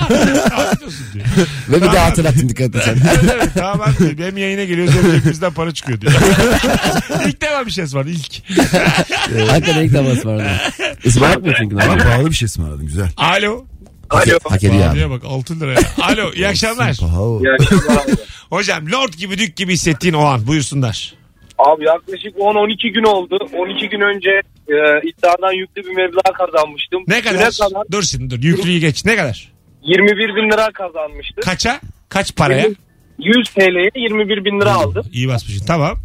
Afiyet 0.00 0.82
olsun 0.86 1.06
diyor. 1.14 1.26
Ve 1.68 1.76
bir 1.76 1.86
daha 1.86 2.06
hatırlattın 2.06 2.48
dikkat 2.48 2.76
et 2.76 2.82
sen. 2.84 2.94
Evet, 3.14 3.34
evet, 3.34 3.48
tamam 3.54 3.80
abi. 3.80 4.24
Hem 4.24 4.36
yayına 4.36 4.64
geliyoruz 4.64 4.94
hem 4.94 5.02
cebimizden 5.02 5.52
para 5.52 5.74
çıkıyor 5.74 6.00
diyor. 6.00 6.12
ilk 7.26 7.40
defa 7.40 7.66
bir 7.66 7.70
şey 7.70 7.84
var 7.84 8.04
ilk. 8.04 8.42
Hakikaten 9.50 9.84
ilk 9.84 9.92
defa 9.92 10.28
vardı. 10.30 10.44
Ismarlak 11.04 11.46
mı 11.46 11.52
çünkü? 11.58 11.76
Ama 11.76 11.96
pahalı 11.96 12.30
bir 12.30 12.34
şey 12.34 12.46
ısmarladın 12.46 12.86
güzel. 12.86 13.08
Alo. 13.16 13.64
Alo. 14.10 14.38
Hak 14.44 14.64
ediyor 14.64 14.74
abi. 14.74 14.82
Pahalıya 14.82 15.10
bak 15.10 15.22
6 15.24 15.60
lira 15.60 15.72
ya. 15.72 15.80
Alo 16.02 16.32
iyi 16.34 16.48
akşamlar. 16.48 16.96
Pahalı. 17.00 17.56
Hocam 18.50 18.90
lord 18.92 19.14
gibi 19.14 19.38
dük 19.38 19.56
gibi 19.56 19.72
hissettiğin 19.72 20.14
o 20.14 20.24
an 20.24 20.46
buyursunlar. 20.46 21.14
Abi 21.58 21.84
yaklaşık 21.84 22.36
10-12 22.36 22.88
gün 22.92 23.02
oldu. 23.04 23.38
12 23.58 23.88
gün 23.88 24.00
önce 24.00 24.30
e, 24.68 24.74
iddiadan 25.08 25.52
yüklü 25.52 25.82
bir 25.82 25.94
meblağ 25.96 26.32
kazanmıştım. 26.38 27.02
Ne 27.08 27.20
Güne 27.20 27.32
kadar? 27.32 27.50
kadar 27.58 27.82
Dur 27.92 28.02
şimdi 28.02 28.30
dur. 28.30 28.42
Yüklüyü 28.44 28.80
geç. 28.80 29.04
Ne 29.04 29.16
kadar? 29.16 29.52
21 29.82 30.36
bin 30.36 30.50
lira 30.50 30.70
kazanmıştım. 30.72 31.44
Kaça? 31.44 31.80
Kaç 32.08 32.36
paraya? 32.36 32.66
100 33.18 33.48
TL'ye 33.50 33.90
21 33.96 34.44
bin 34.44 34.60
lira 34.60 34.72
aldım. 34.74 35.06
İyi 35.12 35.28
basmışsın. 35.28 35.66
Tamam. 35.66 35.98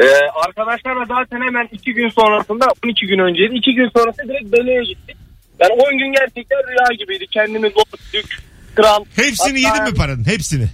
Ee, 0.00 0.04
arkadaşlarla 0.46 1.04
zaten 1.04 1.40
hemen 1.46 1.68
2 1.72 1.94
gün 1.94 2.08
sonrasında 2.08 2.66
12 2.84 3.06
gün 3.06 3.18
önceydi. 3.18 3.54
2 3.54 3.74
gün 3.74 3.88
sonrası 3.96 4.18
direkt 4.28 4.52
Bele'ye 4.52 4.82
gittik. 4.84 5.16
Yani 5.60 5.72
10 5.72 5.98
gün 5.98 6.12
gerçekten 6.12 6.58
rüya 6.68 6.96
gibiydi. 6.98 7.26
Kendimi 7.30 7.70
dük, 8.12 8.38
kral. 8.74 9.04
Hepsini 9.16 9.62
Hatta 9.62 9.78
yedin 9.78 9.92
mi 9.92 9.98
paranın? 9.98 10.24
Hepsini. 10.28 10.66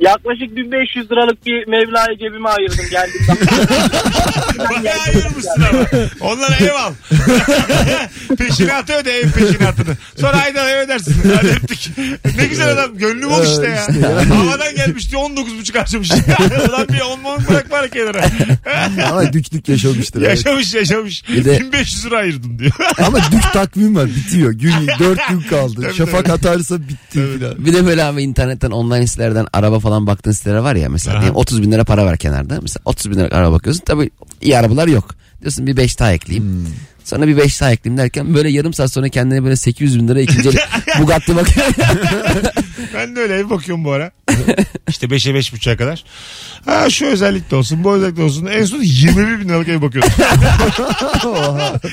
Yaklaşık 0.00 0.56
1500 0.56 1.10
liralık 1.10 1.46
bir 1.46 1.66
mevlayı 1.68 2.18
cebime 2.18 2.48
ayırdım 2.48 2.84
geldiğimden. 2.90 3.36
Bayağı 4.58 5.00
ayırmışsın 5.00 5.62
ama. 5.70 5.86
Onlara 6.20 6.56
ev 6.56 6.72
al. 6.74 6.92
peşinatı 8.38 8.92
öde 8.92 9.12
ev 9.18 9.30
peşinatını. 9.30 9.96
Sonra 10.20 10.36
aydan 10.36 10.68
ev 10.68 10.76
ödersin. 10.78 11.14
Hadi 11.36 11.48
öptük. 11.48 11.78
Ne 12.38 12.46
güzel 12.46 12.72
adam. 12.72 12.98
Gönlüm 12.98 13.32
ol 13.32 13.44
işte 13.44 13.68
ya. 13.68 13.86
Havadan 14.38 14.74
gelmişti 14.76 15.16
19,5 15.16 15.78
harcamış. 15.78 16.10
Ulan 16.68 16.88
bir 16.88 17.00
10 17.00 17.20
mon 17.20 17.38
bırak 17.50 17.70
var 17.70 17.88
kenara. 17.90 18.24
Ama 19.10 19.32
düklük 19.32 19.68
yaşamıştır. 19.68 20.22
evet. 20.22 20.30
yaşamış 20.30 20.74
yaşamış. 20.74 21.28
Bir 21.28 21.44
de- 21.44 21.60
1500 21.60 22.06
lira 22.06 22.16
ayırdım 22.18 22.58
diyor. 22.58 22.72
Ama 23.06 23.18
dük 23.32 23.52
takvim 23.52 23.96
var 23.96 24.06
bitiyor. 24.06 24.52
Gün, 24.52 24.72
dört 24.98 25.28
gün 25.28 25.40
kaldı. 25.40 25.80
Tabii, 25.82 25.94
Şafak 25.94 26.24
tabii. 26.24 26.32
atarsa 26.32 26.80
bitti 26.80 27.20
filan. 27.34 27.66
Bir 27.66 27.72
de 27.72 27.86
böyle 27.86 28.04
abi 28.04 28.22
internetten 28.22 28.70
online 28.70 29.06
sitelerden 29.06 29.46
araba 29.52 29.80
falan 29.86 30.06
baktığın 30.06 30.32
siteler 30.32 30.56
var 30.56 30.74
ya 30.74 30.88
mesela 30.88 31.14
diyelim 31.20 31.36
30 31.36 31.62
bin 31.62 31.72
lira 31.72 31.84
para 31.84 32.04
var 32.04 32.16
kenarda. 32.16 32.58
Mesela 32.62 32.82
30 32.84 33.10
bin 33.10 33.16
lira 33.16 33.36
araba 33.36 33.52
bakıyorsun 33.52 33.82
tabii 33.84 34.10
iyi 34.42 34.58
arabalar 34.58 34.88
yok. 34.88 35.14
Diyorsun 35.40 35.66
bir 35.66 35.76
5 35.76 35.98
daha 35.98 36.12
ekleyeyim. 36.12 36.66
Sonra 37.06 37.26
bir 37.28 37.36
5 37.36 37.60
daha 37.60 37.72
ekleyeyim 37.72 37.98
derken 37.98 38.34
böyle 38.34 38.48
yarım 38.48 38.74
saat 38.74 38.92
sonra 38.92 39.08
kendine 39.08 39.44
böyle 39.44 39.56
800 39.56 39.98
bin 39.98 40.08
lira 40.08 40.20
ikinci 40.20 40.48
el 40.48 40.56
Bugatti 41.00 41.36
bakıyor. 41.36 41.66
Ben 42.94 43.16
de 43.16 43.20
öyle 43.20 43.34
ev 43.34 43.50
bakıyorum 43.50 43.84
bu 43.84 43.90
ara. 43.92 44.10
İşte 44.88 45.06
5'e 45.06 45.32
5.5'a 45.32 45.76
kadar. 45.76 46.04
Ha 46.64 46.90
şu 46.90 47.06
özellik 47.06 47.50
de 47.50 47.56
olsun 47.56 47.84
bu 47.84 47.92
özellik 47.94 48.16
de 48.16 48.22
olsun. 48.22 48.46
En 48.46 48.64
son 48.64 48.82
21 48.82 49.40
bin 49.40 49.48
liralık 49.48 49.68
ev 49.68 49.82
bakıyorum. 49.82 50.10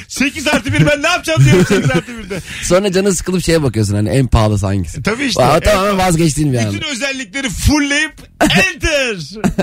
8 0.07 0.47
artı 0.47 0.73
1 0.73 0.85
ben 0.87 1.03
ne 1.03 1.07
yapacağım 1.07 1.45
diyorum 1.45 1.65
8 1.65 1.91
artı 1.91 2.11
1'de. 2.11 2.39
sonra 2.63 2.91
canın 2.91 3.11
sıkılıp 3.11 3.43
şeye 3.43 3.63
bakıyorsun 3.63 3.93
hani 3.95 4.09
en 4.09 4.27
pahalısı 4.27 4.65
hangisi. 4.65 5.03
Tabii 5.03 5.23
işte. 5.25 5.43
Aa, 5.43 5.55
en- 5.57 5.61
tamamen 5.61 5.97
vazgeçtiğin 5.97 6.53
bir 6.53 6.57
anda. 6.57 6.73
Bütün 6.73 6.87
özellikleri 6.87 7.49
fullleyip 7.49 8.13
enter. 8.41 9.17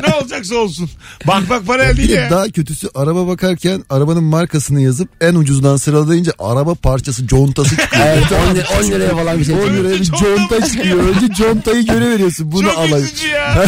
ne 0.08 0.14
olacaksa 0.14 0.54
olsun. 0.54 0.90
Bak 1.26 1.50
bak 1.50 1.66
para 1.66 1.92
Bir 1.92 1.96
değil 1.96 2.08
de 2.08 2.14
ya. 2.14 2.30
daha 2.30 2.48
kötüsü 2.48 2.88
araba 2.94 3.26
bakarken 3.26 3.84
arabanın 3.90 4.24
markasını 4.24 4.80
yazıp 4.82 5.08
en 5.20 5.34
ucuzdan 5.40 5.76
sıralayınca 5.76 6.32
araba 6.38 6.74
parçası 6.74 7.26
contası 7.26 7.70
çıkıyor. 7.76 8.06
Evet 8.06 8.24
10, 8.50 8.54
lira, 8.54 8.66
10 8.80 8.90
liraya 8.90 9.16
falan 9.16 9.38
bir 9.38 9.44
şey. 9.44 9.54
10 9.54 9.58
liraya 9.60 10.00
bir 10.00 10.04
Conta 10.04 10.66
çıkıyor. 10.66 10.98
Önce 10.98 11.34
contayı 11.34 11.86
göre 11.86 12.10
veriyorsun. 12.10 12.52
Bunu 12.52 12.62
Çok 12.68 12.78
alayım. 12.78 13.06
üzücü 13.06 13.28
ya. 13.28 13.64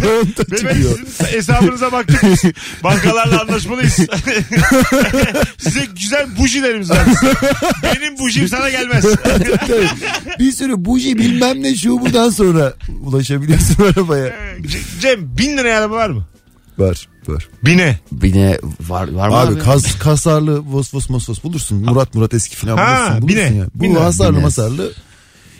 conta 0.00 0.56
çıkıyor. 0.56 0.98
sizin 1.18 1.24
hesabınıza 1.36 1.92
baktık 1.92 2.22
biz. 2.22 2.42
Bankalarla 2.84 3.40
anlaşmalıyız. 3.40 3.98
Size 5.58 5.84
güzel 6.00 6.38
bujilerimiz 6.38 6.90
var. 6.90 6.98
Benim 7.82 8.18
bujim 8.18 8.48
sana 8.48 8.68
gelmez. 8.70 9.04
Tabii. 9.66 9.88
bir 10.38 10.52
sürü 10.52 10.84
buji 10.84 11.18
bilmem 11.18 11.62
ne 11.62 11.74
şu 11.76 12.00
buradan 12.00 12.30
sonra 12.30 12.72
ulaşabiliyorsun 13.04 13.84
arabaya. 13.84 14.36
Cem 15.00 15.38
bin 15.38 15.56
liraya 15.56 15.78
araba 15.78 15.94
var 15.94 16.10
mı? 16.10 16.26
Var 16.78 17.08
var. 17.28 17.48
Bine. 17.64 17.98
Bir 18.12 18.34
de 18.34 18.60
var, 18.80 19.08
var 19.12 19.28
mı 19.28 19.36
Abi, 19.36 19.54
abi? 19.54 19.60
kas, 19.60 19.98
kasarlı 19.98 20.58
vos 20.60 20.94
vos 20.94 21.08
mos 21.10 21.28
vos 21.28 21.44
bulursun. 21.44 21.78
Murat 21.84 22.14
Murat 22.14 22.34
eski 22.34 22.56
falan 22.56 22.76
Ha, 22.76 22.96
bulursun. 22.96 23.22
bulursun 23.22 23.50
bine, 23.50 23.58
ya. 23.58 23.66
Bu 23.74 23.82
bine. 23.82 23.98
hasarlı 23.98 24.32
Bine. 24.32 24.42
masarlı. 24.42 24.92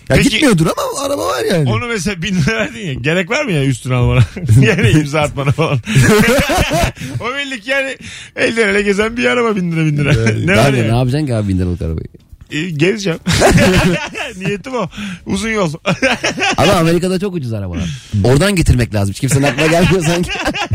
Ya 0.08 0.16
Peki- 0.16 0.30
gitmiyordur 0.30 0.66
ama 0.66 1.00
araba 1.06 1.26
var 1.26 1.44
yani. 1.50 1.70
Onu 1.72 1.86
mesela 1.86 2.22
bin 2.22 2.34
lira 2.34 2.56
verdin 2.56 2.86
ya. 2.86 2.94
Gerek 2.94 3.30
var 3.30 3.44
mı 3.44 3.52
ya 3.52 3.64
üstüne 3.64 3.94
almana? 3.94 4.20
yani 4.60 4.90
imza 4.90 5.20
atmana 5.20 5.50
falan. 5.52 5.78
o 7.20 7.34
belli 7.34 7.60
ki 7.60 7.70
yani 7.70 7.96
elden 8.36 8.68
ele 8.68 8.82
gezen 8.82 9.16
bir 9.16 9.24
araba 9.24 9.56
bin 9.56 9.72
lira 9.72 9.84
bin 9.86 9.96
lira. 9.96 10.12
ne 10.44 10.56
var 10.56 10.72
ya? 10.72 10.82
ne 10.92 10.98
yapacaksın 10.98 11.26
ki 11.26 11.34
abi 11.34 11.48
bin 11.48 11.58
liralık 11.58 11.82
arabayı? 11.82 12.06
E, 12.50 12.70
gezeceğim. 12.70 13.18
Niyetim 14.46 14.74
o. 14.74 14.88
Uzun 15.26 15.48
yol. 15.50 15.72
Ama 16.56 16.72
Amerika'da 16.72 17.18
çok 17.18 17.34
ucuz 17.34 17.52
arabalar. 17.52 17.88
Oradan 18.24 18.54
getirmek 18.56 18.94
lazım. 18.94 19.12
Hiç 19.12 19.20
kimsenin 19.20 19.42
aklına 19.42 19.66
gelmiyor 19.66 20.04
sanki. 20.04 20.30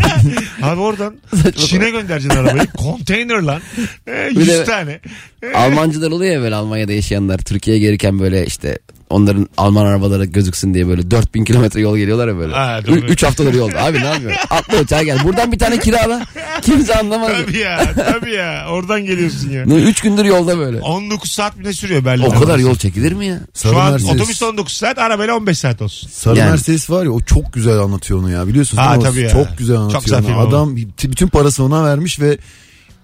Abi 0.62 0.82
oradan 0.82 1.15
Çin'e 1.58 1.89
göndereceksin 1.89 2.39
arabayı. 2.39 2.67
Konteyner 2.67 3.41
lan. 3.41 3.62
E, 4.08 4.30
Bir 4.32 4.36
100 4.36 4.48
de- 4.48 4.63
tane. 4.63 5.00
E, 5.43 5.54
Almancılar 5.54 6.12
oluyor 6.12 6.34
ya 6.34 6.41
böyle 6.41 6.56
Almanya'da 6.56 6.91
yaşayanlar. 6.93 7.38
Türkiye'ye 7.38 7.82
gelirken 7.82 8.19
böyle 8.19 8.45
işte 8.45 8.80
onların 9.10 9.48
Alman 9.58 9.86
arabaları 9.86 10.26
gözüksün 10.26 10.74
diye 10.74 10.88
böyle 10.88 11.12
4000 11.12 11.43
kilometre 11.45 11.82
yol 11.82 11.98
geliyorlar 11.98 12.28
ya 12.28 12.38
böyle. 12.38 12.54
Ha, 12.54 12.80
doğru. 12.88 12.95
3 12.95 13.24
haftadır 13.24 13.54
yolda. 13.54 13.84
Abi 13.84 14.00
ne 14.02 14.06
yapıyorsun? 14.06 14.39
Atla 14.50 14.80
uçağa 14.80 15.04
gel. 15.04 15.24
Buradan 15.24 15.52
bir 15.52 15.60
tane 15.60 15.80
kirala. 15.80 16.26
Kimse 16.62 16.95
anlamaz. 16.95 17.32
Tabii 17.45 17.58
ya. 17.58 17.93
Tabii 17.95 18.32
ya. 18.34 18.65
Oradan 18.69 19.06
geliyorsun 19.06 19.50
ya. 19.50 19.63
3 19.63 20.02
gündür 20.02 20.26
yolda 20.26 20.58
böyle. 20.58 20.80
19 20.82 21.32
saat 21.32 21.58
mi 21.58 21.63
ne 21.63 21.74
sürüyor 21.74 22.06
Berlin? 22.06 22.24
O 22.24 22.30
kadar 22.39 22.60
yol 22.60 22.76
çekilir 22.76 23.12
mi 23.12 23.26
ya? 23.26 23.39
Sarı 23.54 23.74
Şu 23.74 23.80
an 23.80 23.92
Mercedes. 23.92 24.16
otobüs 24.16 24.44
19 24.44 24.74
saat 24.74 24.98
arabayla 24.98 25.36
15 25.36 25.58
saat 25.60 25.82
olsun. 25.82 26.10
Sarı 26.14 26.38
Yani. 26.40 26.50
Mercedes 26.50 26.90
var 26.90 27.04
ya 27.04 27.12
o 27.12 27.22
çok 27.22 27.54
güzel 27.54 27.80
anlatıyor 27.80 28.20
onu 28.20 28.32
ya 28.32 28.48
biliyorsunuz 28.48 28.84
Ha, 28.84 28.92
değil 28.92 29.02
mi? 29.04 29.08
O 29.08 29.12
tabii 29.12 29.22
ya. 29.22 29.30
Çok 29.30 29.58
güzel 29.58 29.78
anlatıyor 29.78 30.04
güzel 30.04 30.18
onu. 30.20 30.26
film 30.28 30.38
o. 30.38 30.40
Adam 30.48 30.78
b- 30.78 30.82
bütün 31.12 31.28
parası 31.28 31.64
ona 31.64 31.86
vermiş 31.86 32.20
ve 32.20 32.38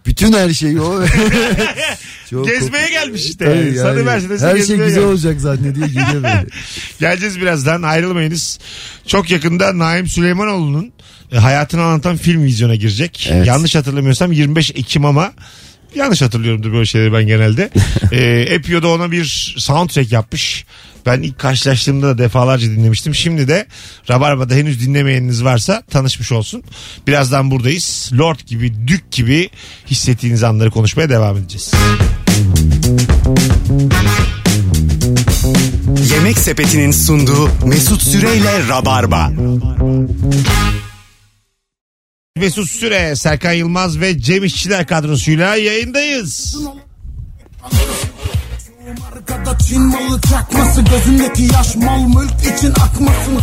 bütün 0.05 0.33
her 0.33 0.49
şeyi 0.49 0.81
o. 0.81 1.01
Çok- 2.29 2.47
Gezmeye 2.47 2.89
gelmiş 2.89 3.25
işte. 3.25 3.45
Tabii 3.45 3.57
yani. 3.57 3.77
Sarı 3.77 3.97
yani. 3.97 4.05
Mercedes'e 4.05 4.45
Her 4.45 4.51
şey 4.51 4.59
gezmeye 4.59 4.75
güzel 4.87 5.01
gelmiş. 5.01 5.09
olacak 5.13 5.41
zannediyor 5.41 5.87
geliyor 5.87 6.13
böyle. 6.13 6.45
Geleceğiz 6.99 7.41
birazdan 7.41 7.81
ayrılmayınız. 7.81 8.59
Çok 9.07 9.31
yakında 9.31 9.77
Naim 9.77 10.07
Süleymanoğlu'nun 10.07 10.91
e, 11.31 11.37
hayatını 11.37 11.81
anlatan 11.83 12.17
film 12.17 12.43
vizyona 12.43 12.75
girecek. 12.75 13.29
Evet. 13.31 13.47
Yanlış 13.47 13.75
hatırlamıyorsam 13.75 14.31
25 14.31 14.71
Ekim 14.71 15.05
ama 15.05 15.31
yanlış 15.95 16.21
hatırlıyorumdur 16.21 16.73
böyle 16.73 16.85
şeyleri 16.85 17.13
ben 17.13 17.27
genelde. 17.27 17.69
e, 18.11 18.25
Epio 18.49 18.83
da 18.83 18.87
ona 18.87 19.11
bir 19.11 19.55
soundtrack 19.57 20.11
yapmış. 20.11 20.65
Ben 21.05 21.21
ilk 21.21 21.39
karşılaştığımda 21.39 22.07
da 22.07 22.17
defalarca 22.17 22.67
dinlemiştim. 22.67 23.15
Şimdi 23.15 23.47
de 23.47 23.67
Rabarba'da 24.09 24.53
henüz 24.53 24.81
dinlemeyeniniz 24.81 25.43
varsa 25.43 25.83
tanışmış 25.91 26.31
olsun. 26.31 26.63
Birazdan 27.07 27.51
buradayız. 27.51 28.11
Lord 28.13 28.39
gibi, 28.47 28.87
dük 28.87 29.11
gibi 29.11 29.49
hissettiğiniz 29.87 30.43
anları 30.43 30.71
konuşmaya 30.71 31.09
devam 31.09 31.37
edeceğiz. 31.37 31.71
Yemek 36.13 36.37
Sepeti'nin 36.37 36.91
sunduğu 36.91 37.49
Mesut 37.65 38.01
Süreyle 38.01 38.67
Rabarba. 38.67 39.31
Mesut 42.39 42.69
Süre, 42.69 43.15
Serkan 43.15 43.51
Yılmaz 43.51 43.99
ve 43.99 44.19
Cem 44.19 44.43
İşçiler 44.43 44.87
kadrosuyla 44.87 45.55
yayındayız. 45.55 46.57
Arkada 49.13 49.57
Çin 49.57 49.81
malı 49.81 50.21
çakması 50.21 50.81
Gözündeki 50.81 51.43
yaş 51.53 51.75
mal 51.75 52.01
mülk 52.07 52.57
için 52.57 52.69
akmasın 52.69 53.39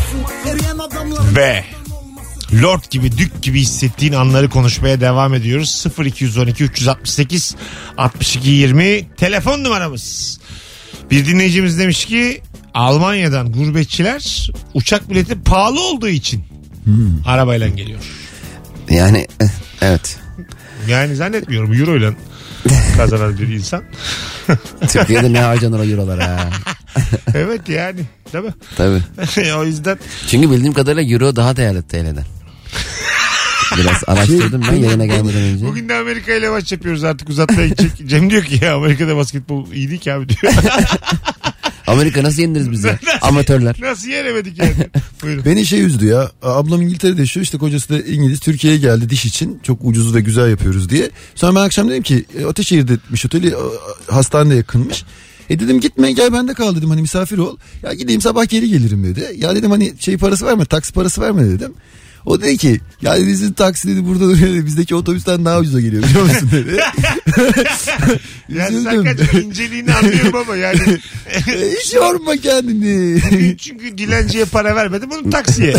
Eriyen 0.46 0.78
adamlar 0.78 1.36
Ve 1.36 1.64
Lord 2.62 2.82
gibi 2.90 3.18
dük 3.18 3.42
gibi 3.42 3.60
hissettiğin 3.60 4.12
anları 4.12 4.50
konuşmaya 4.50 5.00
devam 5.00 5.34
ediyoruz. 5.34 5.86
0212 6.04 6.64
368 6.64 7.56
62 7.98 8.50
20 8.50 9.08
telefon 9.16 9.64
numaramız. 9.64 10.38
Bir 11.10 11.26
dinleyicimiz 11.26 11.78
demiş 11.78 12.04
ki 12.04 12.42
Almanya'dan 12.74 13.52
gurbetçiler 13.52 14.50
uçak 14.74 15.10
bileti 15.10 15.42
pahalı 15.42 15.80
olduğu 15.80 16.08
için 16.08 16.44
arabayla 17.26 17.68
geliyor. 17.68 18.21
Yani 18.92 19.26
eh, 19.40 19.48
evet. 19.82 20.18
Yani 20.88 21.16
zannetmiyorum 21.16 21.72
euro 21.74 21.96
ile 21.96 22.10
kazanan 22.96 23.38
bir 23.38 23.48
insan. 23.48 23.82
Türkiye'de 24.88 25.32
ne 25.32 25.40
harcanır 25.40 25.80
o 25.80 25.84
eurolar 25.84 26.20
ha. 26.20 26.50
evet 27.34 27.68
yani 27.68 28.00
değil 28.32 28.44
mi? 28.44 28.54
Tabii. 28.76 29.02
o 29.56 29.64
yüzden 29.64 29.98
Çünkü 30.26 30.50
bildiğim 30.50 30.72
kadarıyla 30.72 31.14
euro 31.14 31.36
daha 31.36 31.56
değerli 31.56 31.82
TL'den. 31.82 32.24
Biraz 33.78 34.02
araştırdım 34.06 34.62
ben 34.70 34.76
yayına 34.76 35.06
gelmeden 35.06 35.42
önce. 35.42 35.66
Bugün 35.66 35.88
de 35.88 35.94
Amerika 35.94 36.32
ile 36.32 36.48
maç 36.48 36.72
yapıyoruz 36.72 37.04
artık 37.04 37.28
uzatmaya 37.28 37.68
gidecek. 37.68 38.08
Cem 38.08 38.30
diyor 38.30 38.42
ki 38.42 38.64
ya 38.64 38.76
Amerika'da 38.76 39.16
basketbol 39.16 39.72
iyi 39.72 39.90
değil 39.90 40.00
ki 40.00 40.12
abi 40.12 40.28
diyor. 40.28 40.52
Amerika 41.86 42.22
nasıl 42.22 42.42
yeniriz 42.42 42.70
bizi? 42.70 42.86
Nasıl- 43.06 43.08
Amatörler. 43.22 43.76
Nasıl 43.80 44.08
yenemedik 44.08 44.58
yani? 44.58 44.74
Buyurun. 45.22 45.44
Beni 45.44 45.66
şey 45.66 45.82
üzdü 45.84 46.06
ya. 46.06 46.30
Ablam 46.42 46.82
İngiltere'de 46.82 47.20
yaşıyor 47.20 47.44
işte 47.44 47.58
kocası 47.58 47.88
da 47.88 48.00
İngiliz. 48.00 48.40
Türkiye'ye 48.40 48.78
geldi 48.78 49.10
diş 49.10 49.24
için. 49.24 49.60
Çok 49.62 49.78
ucuz 49.82 50.14
ve 50.14 50.20
güzel 50.20 50.50
yapıyoruz 50.50 50.88
diye. 50.88 51.10
Sonra 51.34 51.54
ben 51.54 51.60
akşam 51.60 51.90
dedim 51.90 52.02
ki 52.02 52.24
e, 52.38 52.44
Ateşehir'deymiş 52.44 53.26
oteli 53.26 53.48
e, 53.48 53.56
hastanede 54.12 54.54
yakınmış. 54.54 55.04
E 55.50 55.60
dedim 55.60 55.80
gitme 55.80 56.12
gel 56.12 56.32
bende 56.32 56.54
kal 56.54 56.76
dedim 56.76 56.90
hani 56.90 57.02
misafir 57.02 57.38
ol. 57.38 57.56
Ya 57.82 57.92
gideyim 57.94 58.20
sabah 58.20 58.48
geri 58.48 58.68
gelirim 58.68 59.04
dedi. 59.04 59.34
Ya 59.36 59.54
dedim 59.56 59.70
hani 59.70 59.92
şey 59.98 60.16
parası 60.16 60.46
verme 60.46 60.64
taksi 60.64 60.92
parası 60.92 61.20
verme 61.20 61.44
dedim. 61.50 61.72
O 62.26 62.42
dedi 62.42 62.56
ki 62.58 62.80
ya 63.02 63.16
dedi, 63.16 63.30
sizin 63.30 63.52
taksi 63.52 63.88
dedi 63.88 64.06
burada 64.06 64.24
duruyor. 64.24 64.66
Bizdeki 64.66 64.94
otobüsten 64.94 65.44
daha 65.44 65.58
ucuza 65.58 65.80
geliyor 65.80 66.02
biliyor 66.02 66.22
musun 66.24 66.48
dedi. 66.52 66.80
Ya 68.48 68.68
Üzüldüm. 68.68 69.04
Serkan'cığım 69.04 69.40
inceliğini 69.50 69.92
anlıyorum 69.94 70.34
ama 70.36 70.56
yani. 70.56 70.78
E, 71.32 71.70
Hiç 71.84 71.94
yorma 71.94 72.36
kendini. 72.36 73.20
Çünkü 73.58 73.98
dilenciye 73.98 74.44
para 74.44 74.76
vermedim 74.76 75.10
bunun 75.10 75.30
taksiye. 75.30 75.74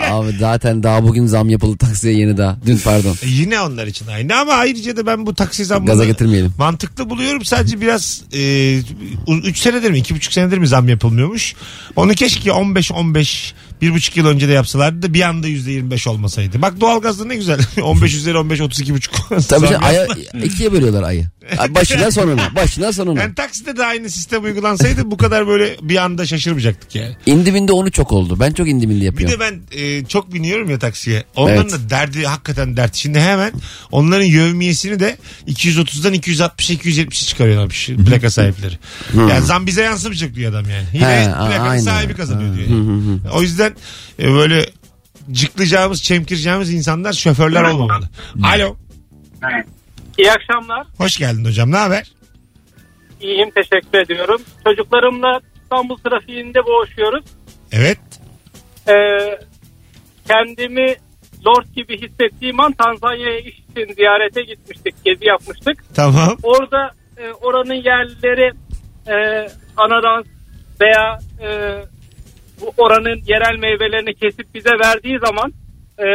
Abi 0.00 0.36
zaten 0.40 0.82
daha 0.82 1.02
bugün 1.04 1.26
zam 1.26 1.48
yapıldı 1.48 1.76
taksiye 1.78 2.14
yeni 2.14 2.36
daha. 2.36 2.56
Dün 2.66 2.78
pardon. 2.84 3.16
E 3.22 3.28
yine 3.28 3.60
onlar 3.60 3.86
için 3.86 4.06
aynı 4.06 4.36
ama 4.36 4.52
ayrıca 4.52 4.96
da 4.96 5.06
ben 5.06 5.26
bu 5.26 5.34
taksi 5.34 5.64
zammını 5.64 5.90
Gaza 5.90 6.04
getirmeyelim. 6.04 6.52
mantıklı 6.58 7.10
buluyorum. 7.10 7.44
Sadece 7.44 7.80
biraz 7.80 8.22
3 8.32 9.58
senedir 9.58 9.90
mi 9.90 9.98
2,5 9.98 10.32
senedir 10.32 10.58
mi 10.58 10.66
zam 10.68 10.88
yapılmıyormuş. 10.88 11.54
Onu 11.96 12.12
keşke 12.14 12.50
15-15 12.50 13.52
bir 13.82 13.94
buçuk 13.94 14.16
yıl 14.16 14.26
önce 14.26 14.48
de 14.48 14.52
yapsalardı 14.52 15.02
da 15.02 15.14
bir 15.14 15.20
anda 15.22 15.48
%25 15.48 16.08
olmasaydı. 16.08 16.62
Bak 16.62 16.80
doğalgazda 16.80 17.24
ne 17.24 17.36
güzel. 17.36 17.60
15 17.82 18.14
üzeri 18.14 18.38
15 18.38 18.60
32 18.60 18.94
buçuk. 18.94 19.14
Tabii 19.48 19.68
canım 19.68 19.84
aya, 19.84 20.06
ikiye 20.44 20.72
bölüyorlar 20.72 21.02
ayı. 21.02 21.26
Ay, 21.58 21.74
Başına 21.74 22.10
sonuna. 22.10 22.54
Başına 22.56 22.92
sonuna. 22.92 23.20
Yani 23.20 23.34
takside 23.34 23.76
de 23.76 23.84
aynı 23.86 24.10
sistem 24.10 24.44
uygulansaydı 24.44 25.10
bu 25.10 25.16
kadar 25.16 25.46
böyle 25.46 25.76
bir 25.82 25.96
anda 25.96 26.26
şaşırmayacaktık 26.26 26.94
yani. 26.94 27.16
İndi 27.26 27.54
bindi 27.54 27.72
onu 27.72 27.90
çok 27.90 28.12
oldu. 28.12 28.36
Ben 28.40 28.52
çok 28.52 28.68
indi 28.68 28.88
bindi 28.88 29.00
Bir 29.00 29.04
yapıyorum. 29.06 29.40
de 29.40 29.40
ben 29.40 29.78
e, 29.78 30.04
çok 30.04 30.34
biniyorum 30.34 30.70
ya 30.70 30.78
taksiye. 30.78 31.24
Onların 31.36 31.60
Evet. 31.62 31.72
da 31.72 31.90
derdi 31.90 32.24
hakikaten 32.26 32.76
dert. 32.76 32.94
Şimdi 32.94 33.20
hemen 33.20 33.52
onların 33.90 34.24
yevmiyesini 34.24 35.00
de 35.00 35.16
230'dan 35.48 36.14
260'a 36.14 36.46
270'e 36.46 37.10
çıkarıyorlarmış 37.26 37.86
plaka 38.06 38.30
sahipleri. 38.30 38.78
Yani 39.16 39.46
zam 39.46 39.66
bize 39.66 39.82
yansımayacak 39.82 40.34
diyor 40.34 40.50
adam 40.52 40.70
yani. 40.70 40.86
Yine 40.92 41.06
He, 41.06 41.24
plakanın 41.24 41.68
aynen. 41.68 41.82
sahibi 41.84 42.14
kazanıyor 42.14 42.56
diyor. 42.56 42.68
yani. 42.68 43.18
O 43.34 43.42
yüzden 43.42 43.71
e, 44.18 44.32
böyle 44.32 44.66
cıklayacağımız, 45.32 46.02
çemkireceğimiz 46.02 46.74
insanlar 46.74 47.12
şoförler 47.12 47.62
olmamalı. 47.62 48.08
Alo. 48.44 48.76
İyi 50.18 50.32
akşamlar. 50.32 50.86
Hoş 50.98 51.18
geldin 51.18 51.44
hocam. 51.44 51.72
Ne 51.72 51.76
haber? 51.76 52.12
İyiyim 53.20 53.50
teşekkür 53.50 53.98
ediyorum. 53.98 54.42
Çocuklarımla 54.64 55.40
İstanbul 55.62 55.96
trafiğinde 55.96 56.58
boğuşuyoruz. 56.66 57.24
Evet. 57.72 57.98
Ee, 58.88 58.92
kendimi 60.28 60.96
lord 61.46 61.66
gibi 61.76 62.02
hissettiğim 62.02 62.60
an 62.60 62.72
Tanzanya'ya 62.72 63.38
iş 63.38 63.58
için 63.58 63.94
ziyarete 63.94 64.42
gitmiştik. 64.42 64.94
Gezi 65.04 65.26
yapmıştık. 65.26 65.84
Tamam. 65.94 66.36
Orada 66.42 66.90
e, 67.16 67.32
oranın 67.32 67.74
yerlileri 67.74 68.52
e, 69.06 69.48
ananas 69.76 70.26
veya 70.80 71.18
e, 71.40 71.48
bu 72.62 72.72
oranın 72.76 73.22
yerel 73.26 73.58
meyvelerini 73.58 74.14
kesip 74.14 74.54
bize 74.54 74.70
verdiği 74.84 75.18
zaman 75.18 75.52
e, 75.98 76.06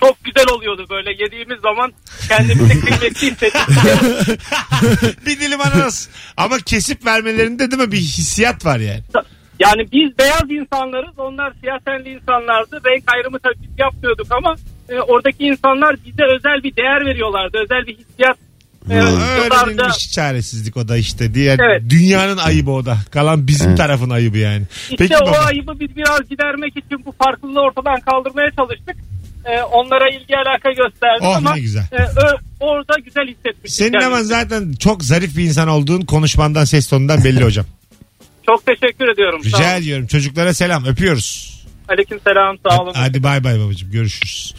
çok 0.00 0.24
güzel 0.24 0.48
oluyordu 0.48 0.86
böyle 0.90 1.10
yediğimiz 1.10 1.60
zaman 1.60 1.92
kendimizi 2.28 2.80
kıymetli 2.84 3.30
hissettik. 3.30 3.54
bir 5.26 5.40
dilim 5.40 5.60
ananas. 5.60 6.08
Ama 6.36 6.58
kesip 6.58 7.06
vermelerinde 7.06 7.70
değil 7.70 7.82
mi 7.82 7.92
bir 7.92 7.96
hissiyat 7.96 8.66
var 8.66 8.78
yani. 8.78 9.02
Yani 9.58 9.92
biz 9.92 10.18
beyaz 10.18 10.50
insanlarız 10.50 11.18
onlar 11.18 11.52
siyah 11.60 11.78
tenli 11.78 12.08
insanlardı. 12.08 12.80
Renk 12.86 13.04
ayrımı 13.14 13.38
tabii 13.38 13.62
biz 13.62 13.78
yapmıyorduk 13.78 14.26
ama 14.30 14.54
e, 14.88 15.00
oradaki 15.00 15.44
insanlar 15.44 15.96
bize 16.06 16.24
özel 16.36 16.62
bir 16.62 16.76
değer 16.76 17.06
veriyorlardı. 17.06 17.58
Özel 17.64 17.86
bir 17.86 17.96
hissiyat. 17.98 18.38
E, 18.90 18.94
yıllarda- 18.96 19.66
Öğrenilmiş 19.66 20.12
çaresizlik 20.12 20.76
o 20.76 20.88
da 20.88 20.96
işte. 20.96 21.34
Diğer 21.34 21.58
Evet. 21.58 21.82
dünyanın 21.90 22.36
ayıbı 22.36 22.70
o 22.70 22.86
da. 22.86 22.98
Kalan 23.10 23.46
bizim 23.46 23.76
tarafın 23.76 24.10
ayıbı 24.10 24.38
yani. 24.38 24.62
İşte 24.90 25.18
o 25.22 25.26
baba. 25.26 25.38
ayıbı 25.38 25.80
biz 25.80 25.96
biraz 25.96 26.28
gidermek 26.30 26.76
için 26.76 27.04
bu 27.06 27.12
farklılığı 27.24 27.60
ortadan 27.60 28.00
kaldırmaya 28.00 28.50
çalıştık. 28.56 28.96
E, 29.44 29.62
onlara 29.62 30.08
ilgi 30.08 30.36
alaka 30.36 30.70
gösterdik 30.70 31.22
Oh, 31.22 31.36
ama 31.36 31.54
ne 31.54 31.60
güzel. 31.60 31.84
e, 31.92 31.96
ö- 32.02 32.36
orada 32.60 32.94
güzel 33.04 33.26
hissetmiştik. 33.28 33.70
Senin 33.70 33.92
kendimizi. 33.92 34.14
ama 34.16 34.24
zaten 34.24 34.72
çok 34.72 35.04
zarif 35.04 35.36
bir 35.36 35.44
insan 35.44 35.68
olduğun 35.68 36.00
konuşmandan 36.00 36.64
ses 36.64 36.86
tonundan 36.88 37.24
belli 37.24 37.44
hocam. 37.44 37.66
Çok 38.46 38.66
teşekkür 38.66 39.08
ediyorum. 39.08 39.40
Sağ 39.44 39.58
Rica 39.58 39.70
olun. 39.72 39.82
ediyorum. 39.82 40.06
Çocuklara 40.06 40.54
selam. 40.54 40.84
Öpüyoruz. 40.84 41.59
Aleyküm 41.90 42.20
selam 42.24 42.56
sağ 42.68 42.82
olun. 42.82 42.92
Hadi 42.96 43.22
bay 43.22 43.44
bay 43.44 43.60
babacığım. 43.60 43.90
Görüşürüz. 43.90 44.54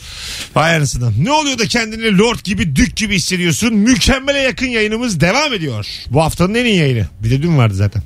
Vay 0.56 0.76
anasını. 0.76 1.24
Ne 1.26 1.32
oluyor 1.32 1.60
da 1.60 1.67
kendini 1.67 2.17
lord 2.17 2.39
gibi 2.44 2.76
dük 2.76 2.96
gibi 2.96 3.15
hissediyorsun? 3.15 3.74
Mükemmele 3.74 4.39
yakın 4.39 4.67
yayınımız 4.67 5.20
devam 5.20 5.54
ediyor. 5.54 5.88
Bu 6.10 6.24
haftanın 6.24 6.56
en 6.56 6.65
iyi 6.65 6.78
yayını. 6.78 7.06
Bir 7.24 7.32
de 7.32 7.41
dün 7.41 7.58
vardı 7.58 7.74
zaten. 7.74 8.04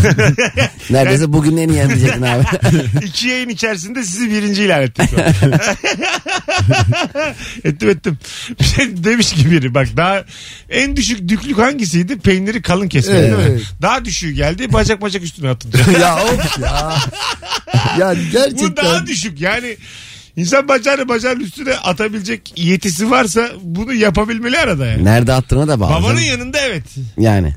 Neredeyse 0.90 1.32
bugün 1.32 1.56
en 1.56 1.68
iyi 1.68 1.76
yen 1.76 1.88
diyecektin 1.88 2.22
abi. 2.22 2.44
İki 3.06 3.28
yayın 3.28 3.48
içerisinde 3.48 4.02
sizi 4.04 4.30
birinci 4.30 4.64
ilan 4.64 4.82
ettim. 4.82 5.06
şu 5.10 5.16
an. 5.22 5.24
ettim 7.64 7.88
ettim. 7.88 8.18
Bir 8.60 8.64
şey 8.64 9.04
demiş 9.04 9.32
ki 9.32 9.50
biri 9.50 9.74
bak 9.74 9.88
daha 9.96 10.24
en 10.70 10.96
düşük 10.96 11.28
düklük 11.28 11.58
hangisiydi? 11.58 12.18
Peyniri 12.18 12.62
kalın 12.62 12.88
kesmek 12.88 13.22
değil 13.22 13.32
mi? 13.32 13.38
Evet. 13.48 13.62
Daha 13.82 14.04
düşüğü 14.04 14.30
geldi 14.30 14.72
bacak 14.72 15.02
bacak 15.02 15.22
üstüne 15.22 15.48
atınca. 15.50 15.78
ya 16.00 16.16
of 16.16 16.58
ya. 16.58 16.96
Yani 18.38 18.52
Bu 18.52 18.56
gerçekten. 18.56 18.84
daha 18.84 19.06
düşük 19.06 19.40
yani. 19.40 19.76
İnsan 20.36 20.68
bacağını 20.68 21.08
bacağın 21.08 21.40
üstüne 21.40 21.74
atabilecek 21.74 22.52
yetisi 22.56 23.10
varsa 23.10 23.50
bunu 23.62 23.94
yapabilmeli 23.94 24.58
arada 24.58 24.86
yani. 24.86 25.04
Nerede 25.04 25.32
attığına 25.32 25.68
da 25.68 25.80
bağlı. 25.80 25.94
Babanın 25.94 26.20
yanında 26.20 26.58
evet. 26.60 26.84
Yani. 27.18 27.54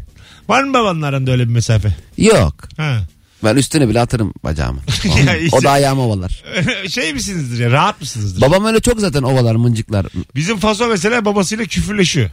Var 0.49 0.63
mı 0.63 0.73
babanın 0.73 1.01
aranda 1.01 1.31
öyle 1.31 1.43
bir 1.47 1.53
mesafe? 1.53 1.95
Yok. 2.17 2.53
Ha. 2.77 2.99
Ben 3.43 3.56
üstüne 3.56 3.89
bile 3.89 3.99
atarım 4.02 4.34
bacağımı. 4.43 4.80
Ya 5.25 5.36
işte- 5.38 5.58
o 5.58 5.63
da 5.63 5.71
ayağımı 5.71 6.02
ovalar. 6.02 6.43
şey 6.89 7.13
misinizdir 7.13 7.60
ya 7.63 7.71
rahat 7.71 8.02
mısınızdır? 8.02 8.41
Babam 8.41 8.65
öyle 8.65 8.80
çok 8.80 8.99
zaten 8.99 9.23
ovalar 9.23 9.56
mıncıklar. 9.56 10.06
Bizim 10.36 10.58
Faso 10.58 10.88
mesela 10.88 11.25
babasıyla 11.25 11.65
küfürleşiyor. 11.65 12.30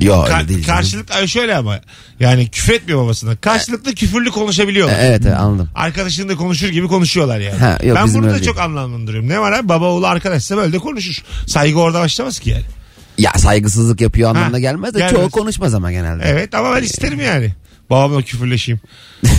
Yok 0.00 0.28
Ka- 0.28 0.38
öyle 0.38 0.48
değil. 0.48 0.64
canım. 0.64 0.76
karşılık 0.80 1.10
Ay 1.10 1.26
şöyle 1.26 1.56
ama 1.56 1.80
yani 2.20 2.50
küfür 2.50 2.72
etmiyor 2.72 3.02
babasına. 3.04 3.36
Karşılıklı 3.36 3.94
küfürlü 3.94 4.28
E, 4.28 4.32
konuşabiliyorlar. 4.32 4.96
Evet 5.00 5.22
evet 5.26 5.36
anladım. 5.36 5.68
Arkadaşınla 5.74 6.36
konuşur 6.36 6.68
gibi 6.68 6.88
konuşuyorlar 6.88 7.38
yani. 7.40 7.58
Ha, 7.58 7.78
yok, 7.82 7.96
ben 7.96 8.06
bizim 8.06 8.22
bunu 8.22 8.30
da 8.30 8.34
öyle 8.34 8.44
çok 8.44 8.58
anlamlandırıyorum. 8.58 9.28
Ne 9.28 9.40
var 9.40 9.52
abi 9.52 9.68
baba 9.68 9.84
oğlu 9.86 10.06
arkadaşsa 10.06 10.56
böyle 10.56 10.72
de 10.72 10.78
konuşur. 10.78 11.24
Saygı 11.46 11.78
orada 11.78 12.00
başlamaz 12.00 12.38
ki 12.38 12.50
yani. 12.50 12.64
Ya 13.18 13.32
saygısızlık 13.36 14.00
yapıyor 14.00 14.30
anlamına 14.30 14.54
Ha, 14.56 14.58
gelmez 14.60 14.94
de 14.94 14.98
gelmez. 14.98 15.14
çoğu 15.14 15.30
konuşmaz 15.30 15.74
ama 15.74 15.92
genelde. 15.92 16.24
Evet 16.26 16.54
ama 16.54 16.76
ben 16.76 16.82
isterim 16.82 17.20
yani. 17.20 17.54
Babamla 17.90 18.22
küfürleşeyim. 18.22 18.80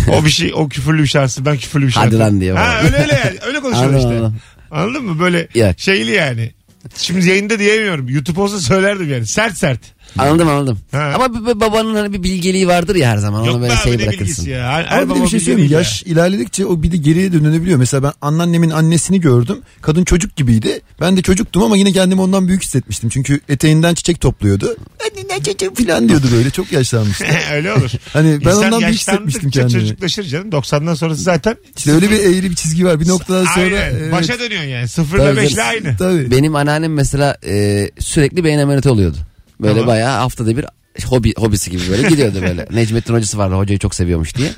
o 0.10 0.26
bir 0.26 0.30
şey 0.30 0.52
o 0.56 0.70
küfürlü 0.70 1.02
bir 1.04 1.08
şarkı 1.08 1.46
ben 1.46 1.58
küfürlü 1.58 1.88
bir 1.88 1.92
Hadi 1.92 2.04
şarkı. 2.04 2.20
lan 2.20 2.42
diyor 2.42 2.58
Ha 2.58 2.64
baba. 2.80 2.86
öyle 2.86 2.98
öyle 2.98 3.14
yani. 3.14 3.38
Öyle 3.48 3.58
Anladım, 3.58 3.74
işte. 3.98 4.08
anladım. 4.10 4.38
Anladın 4.72 5.04
mı? 5.06 5.20
Böyle 5.20 5.48
Yok. 5.56 5.74
şeyli 5.78 6.12
yani. 6.12 6.52
Şimdi 6.98 7.30
yayında 7.30 7.60
diyemiyorum. 7.60 8.10
YouTube 8.10 8.42
olsa 8.42 8.60
söylerdim 8.60 9.12
yani. 9.12 9.28
Sert 9.28 9.58
sert. 9.58 9.80
Anladım 10.17 10.47
anladım. 10.47 10.80
Ha. 10.91 11.12
Ama 11.15 11.34
bir- 11.34 11.45
bir 11.56 11.60
babanın 11.60 11.95
hani 11.95 12.13
bir 12.13 12.24
bilgeliği 12.24 12.67
vardır 12.67 12.95
ya 12.95 13.10
her 13.10 13.17
zaman. 13.17 13.43
Yok 13.43 13.56
Onu 13.56 13.58
be 13.58 13.62
böyle 13.62 13.74
abi 13.74 13.80
şey 13.84 13.91
ne 13.93 13.97
bırakırsın. 13.97 14.19
bilgisi 14.26 14.50
ya. 14.50 14.71
Her, 14.71 14.84
her 14.84 14.97
Ama 14.97 15.06
bir 15.06 15.10
de 15.10 15.15
baba 15.19 15.24
bir 15.26 15.30
şey 15.30 15.39
söyleyeyim 15.39 15.60
değil 15.60 15.71
Yaş 15.71 16.04
ilerledikçe 16.04 16.65
o 16.65 16.84
bir 16.84 16.91
de 16.91 16.97
geriye 16.97 17.34
dönülebiliyor. 17.34 17.78
Mesela 17.78 18.04
ben 18.04 18.12
anneannemin 18.21 18.69
annesini 18.69 19.21
gördüm. 19.21 19.58
Kadın 19.82 20.04
çocuk 20.04 20.36
gibiydi. 20.36 20.82
Ben 21.02 21.17
de 21.17 21.21
çocuktum 21.21 21.63
ama 21.63 21.78
yine 21.78 21.91
kendimi 21.91 22.21
ondan 22.21 22.47
büyük 22.47 22.63
hissetmiştim. 22.63 23.10
Çünkü 23.10 23.39
eteğinden 23.50 23.93
çiçek 23.93 24.21
topluyordu. 24.21 24.76
Anne 25.12 25.28
ne 25.38 25.43
çocuğum 25.43 25.74
falan 25.86 26.10
diyordu 26.10 26.26
böyle. 26.36 26.50
Çok 26.50 26.71
yaşlanmıştı. 26.71 27.24
ya. 27.26 27.39
öyle 27.56 27.74
olur. 27.74 27.89
Hani 28.13 28.30
ben 28.45 28.50
İnsan 28.50 28.58
ondan 28.58 28.71
büyük 28.71 28.82
yaşlandıkça 28.82 29.00
hissetmiştim 29.00 29.50
kendimi. 29.52 29.82
çocuklaşır 29.82 30.24
canım. 30.24 30.50
90'dan 30.50 30.93
sonrası 30.93 31.21
zaten. 31.21 31.56
İşte 31.78 31.91
öyle 31.91 32.10
bir 32.12 32.19
eğri 32.19 32.50
bir 32.50 32.56
çizgi 32.56 32.86
var. 32.86 33.00
Bir 33.00 33.08
noktadan 33.08 33.45
sonra. 33.45 33.56
Aynen. 33.65 33.91
evet. 33.91 34.12
Başa 34.12 34.39
dönüyorsun 34.39 34.69
yani. 34.69 34.88
0 34.88 35.17
ile 35.17 35.24
Tabii 35.26 35.38
5 35.38 35.47
ile 35.52 35.56
canım. 35.56 35.69
aynı. 35.86 35.97
Tabii. 35.97 36.32
Benim 36.32 36.56
anneannem 36.56 36.93
mesela 36.93 37.38
e, 37.47 37.89
sürekli 38.00 38.43
beyin 38.43 38.60
ameliyatı 38.60 38.91
oluyordu. 38.91 39.17
Böyle 39.62 39.74
Tamam. 39.74 39.88
bayağı 39.88 40.17
haftada 40.19 40.58
bir 40.58 40.65
hobi 41.06 41.34
hobisi 41.38 41.71
gibi 41.71 41.82
böyle 41.89 42.08
gidiyordu 42.10 42.41
böyle. 42.41 42.67
Necmettin 42.71 43.13
hocası 43.13 43.38
vardı 43.38 43.56
hocayı 43.56 43.80
çok 43.80 43.95
seviyormuş 43.95 44.36
diye. 44.36 44.50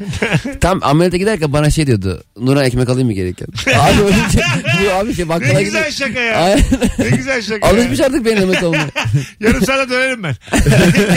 Tam 0.62 0.80
ameliyata 0.84 1.18
giderken 1.18 1.54
bana 1.54 1.70
şey 1.70 1.88
diyordu. 1.88 2.24
Nurhan 2.38 2.66
ekmek 2.66 2.90
alayım 2.90 3.08
mı 3.08 3.14
gereken? 3.14 3.48
abi 3.80 4.02
öyle 4.04 4.16
şey, 4.32 4.42
bu 4.88 4.92
abi 4.92 5.16
şey 5.16 5.30
bakkala 5.30 5.54
Ne 5.54 5.64
gidiyor. 5.64 5.86
güzel 5.86 5.92
şaka 5.92 6.20
ya. 6.20 6.58
Ne 7.00 7.10
güzel 7.10 7.42
şaka 7.42 7.68
ya. 7.68 7.74
Alışmış 7.74 8.00
artık 8.00 8.26
beyin 8.26 8.38
ameliyatı 8.38 8.68
olmaya. 8.68 8.90
Yarım 9.40 9.62
saate 9.66 9.90
dönerim 9.90 10.24
ben. 10.24 10.36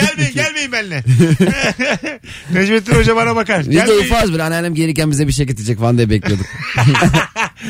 gelmeyin 0.06 0.34
gelmeyin 0.34 0.72
benimle. 0.72 1.02
Necmettin 2.52 2.92
Hoca 2.94 3.16
bana 3.16 3.36
bakar. 3.36 3.60
Biz 3.60 3.68
de 3.68 3.74
Gelmeyin. 3.74 4.00
ufaz 4.04 4.32
böyle 4.32 4.42
anneannem 4.42 4.74
gelirken 4.74 5.10
bize 5.10 5.26
bir 5.26 5.32
şey 5.32 5.46
getirecek 5.46 5.78
falan 5.78 5.96
diye 5.96 6.10
bekliyorduk. 6.10 6.46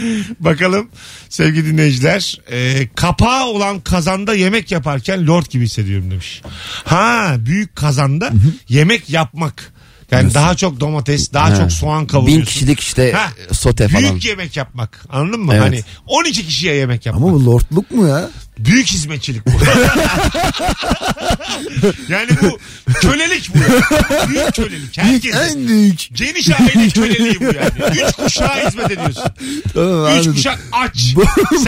Bakalım 0.40 0.88
sevgili 1.28 1.66
dinleyiciler. 1.72 2.40
E, 2.50 2.88
kapağı 2.94 3.46
olan 3.46 3.80
kazanda 3.80 4.34
yemek 4.34 4.70
yaparken 4.72 5.26
lord 5.26 5.46
gibi 5.50 5.64
hissediyorum 5.64 6.10
demiş. 6.10 6.42
Ha 6.84 7.34
büyük 7.38 7.76
kazanda 7.76 8.30
yemek 8.68 9.10
yapmak. 9.10 9.72
Yani 10.10 10.34
daha 10.34 10.54
çok 10.54 10.80
domates, 10.80 11.32
daha 11.32 11.50
Ha. 11.50 11.56
çok 11.56 11.72
soğan 11.72 12.06
kavuruyorsun. 12.06 12.40
Bin 12.40 12.46
kişilik 12.46 12.80
işte 12.80 13.12
Ha, 13.12 13.32
sote 13.52 13.88
falan. 13.88 14.02
Büyük 14.04 14.24
yemek 14.24 14.56
yapmak. 14.56 15.04
Anladın 15.10 15.40
mı? 15.40 15.52
Evet. 15.54 15.62
Hani 15.64 15.80
12 16.06 16.46
kişiye 16.46 16.74
yemek 16.74 17.06
yapmak. 17.06 17.22
Ama 17.24 17.32
bu 17.32 17.46
lordluk 17.46 17.90
mu 17.90 18.08
ya? 18.08 18.30
Büyük 18.58 18.86
hizmetçilik 18.86 19.46
bu. 19.46 19.50
yani 22.08 22.28
bu 22.42 22.58
kölelik 23.00 23.50
bu. 23.54 23.58
Büyük 24.28 24.54
kölelik. 24.54 24.98
Herkese. 24.98 25.38
En 25.38 25.68
büyük. 25.68 26.08
Geniş 26.14 26.50
aile 26.50 26.88
köleliği 26.88 27.40
bu 27.40 27.44
yani. 27.44 28.06
Üç 28.08 28.12
kuşağa 28.12 28.66
hizmet 28.66 28.90
ediyorsun. 28.90 29.22
Tamam 29.74 30.04
Üç 30.06 30.12
anladım. 30.12 30.32
kuşak 30.34 30.58
aç. 30.72 31.14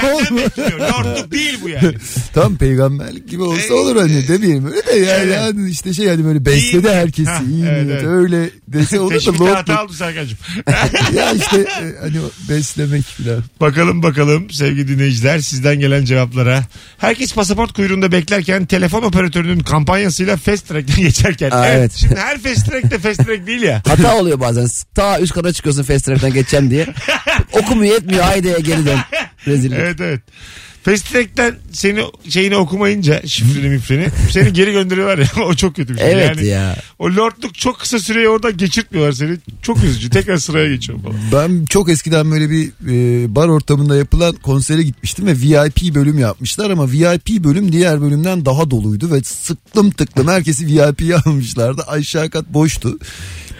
Senden 0.01 0.37
bekliyor. 0.37 0.81
Lordluk 0.81 1.33
değil 1.33 1.59
bu 1.63 1.69
yani. 1.69 1.95
Tam 2.35 2.57
peygamberlik 2.57 3.29
gibi 3.29 3.43
olsa 3.43 3.75
olur 3.75 3.97
hani 3.97 4.29
demeyelim 4.29 4.67
öyle 4.67 4.87
de 4.87 4.93
yani, 4.93 5.23
Evet. 5.23 5.37
yani 5.37 5.71
işte 5.71 5.95
şey 5.95 6.09
hani 6.09 6.25
böyle 6.25 6.45
besledi 6.45 6.89
herkesi 6.91 7.31
Ha, 7.31 7.43
iyi 7.51 7.65
evet, 7.65 7.87
evet. 7.91 8.05
öyle 8.05 8.51
dese 8.69 9.01
olur 9.01 9.11
da 9.15 9.19
Teşvikte 9.19 9.45
hata 9.45 9.79
aldı 9.79 9.93
Serkan'cığım. 9.93 10.39
ya 11.17 11.33
işte 11.33 11.57
e, 11.61 11.95
hani 12.01 12.17
beslemek 12.49 13.05
filan. 13.05 13.43
bakalım 13.61 14.03
bakalım 14.03 14.51
sevgili 14.51 14.89
dinleyiciler 14.89 15.39
sizden 15.39 15.81
gelen 15.81 16.05
cevaplara. 16.05 16.65
Herkes 16.99 17.35
pasaport 17.35 17.73
kuyruğunda 17.73 18.13
beklerken 18.13 18.67
telefon 18.67 19.03
operatörünün 19.03 19.61
kampanyasıyla 19.61 20.37
Fast 20.37 20.69
Track'ten 20.69 20.97
geçerken. 21.05 21.51
Aa, 21.51 21.67
evet. 21.67 21.79
evet. 21.79 21.93
Şimdi 21.93 22.17
her 22.17 22.39
Fast 22.39 22.71
Track 22.71 22.91
de 22.91 22.99
Fast 22.99 23.27
Track 23.27 23.47
değil 23.47 23.63
ya. 23.63 23.83
Hata 23.89 24.17
oluyor 24.17 24.41
bazen. 24.41 24.69
Ta 24.95 25.21
üst 25.21 25.33
kata 25.35 25.53
çıkıyorsun 25.53 25.83
fast 25.83 26.05
track'ten 26.05 26.33
geçeceğim 26.33 26.71
diye. 26.71 26.87
Okumuyor 27.53 27.97
etmiyor 27.97 28.25
haydi 28.25 28.63
geri 28.63 28.87
dön. 28.87 28.99
Rezillik. 29.47 29.79
Evet 29.79 30.01
evet. 30.01 30.21
Fast 30.89 31.13
Track'ten 31.13 31.55
seni 31.73 32.01
şeyini 32.29 32.57
okumayınca 32.57 33.27
şifreni 33.27 33.69
mifreni 33.69 34.09
seni 34.31 34.53
geri 34.53 34.73
gönderiyorlar 34.73 35.19
ya 35.19 35.27
o 35.45 35.55
çok 35.55 35.77
kötü 35.77 35.95
bir 35.95 35.99
şey. 35.99 36.13
Evet 36.13 36.37
yani, 36.37 36.47
ya. 36.47 36.77
O 36.99 37.07
lordluk 37.07 37.55
çok 37.55 37.79
kısa 37.79 37.99
süreyi 37.99 38.29
oradan 38.29 38.57
geçirtmiyorlar 38.57 39.13
seni. 39.13 39.37
Çok 39.63 39.85
üzücü. 39.85 40.11
Tekrar 40.11 40.37
sıraya 40.37 40.69
geçiyor 40.69 40.99
falan. 41.03 41.17
Ben 41.33 41.65
çok 41.65 41.91
eskiden 41.91 42.31
böyle 42.31 42.51
bir 42.51 42.73
e, 42.89 43.35
bar 43.35 43.49
ortamında 43.49 43.97
yapılan 43.97 44.33
konsere 44.33 44.83
gitmiştim 44.83 45.27
ve 45.27 45.33
VIP 45.33 45.95
bölüm 45.95 46.19
yapmışlar 46.19 46.71
ama 46.71 46.93
VIP 46.93 47.45
bölüm 47.45 47.73
diğer 47.73 48.01
bölümden 48.01 48.45
daha 48.45 48.71
doluydu 48.71 49.11
ve 49.11 49.23
sıklım 49.25 49.91
tıklım 49.91 50.29
herkesi 50.29 50.67
VIP'ye 50.67 51.17
almışlardı. 51.27 51.83
Aşağı 51.83 52.31
kat 52.31 52.49
boştu. 52.49 52.99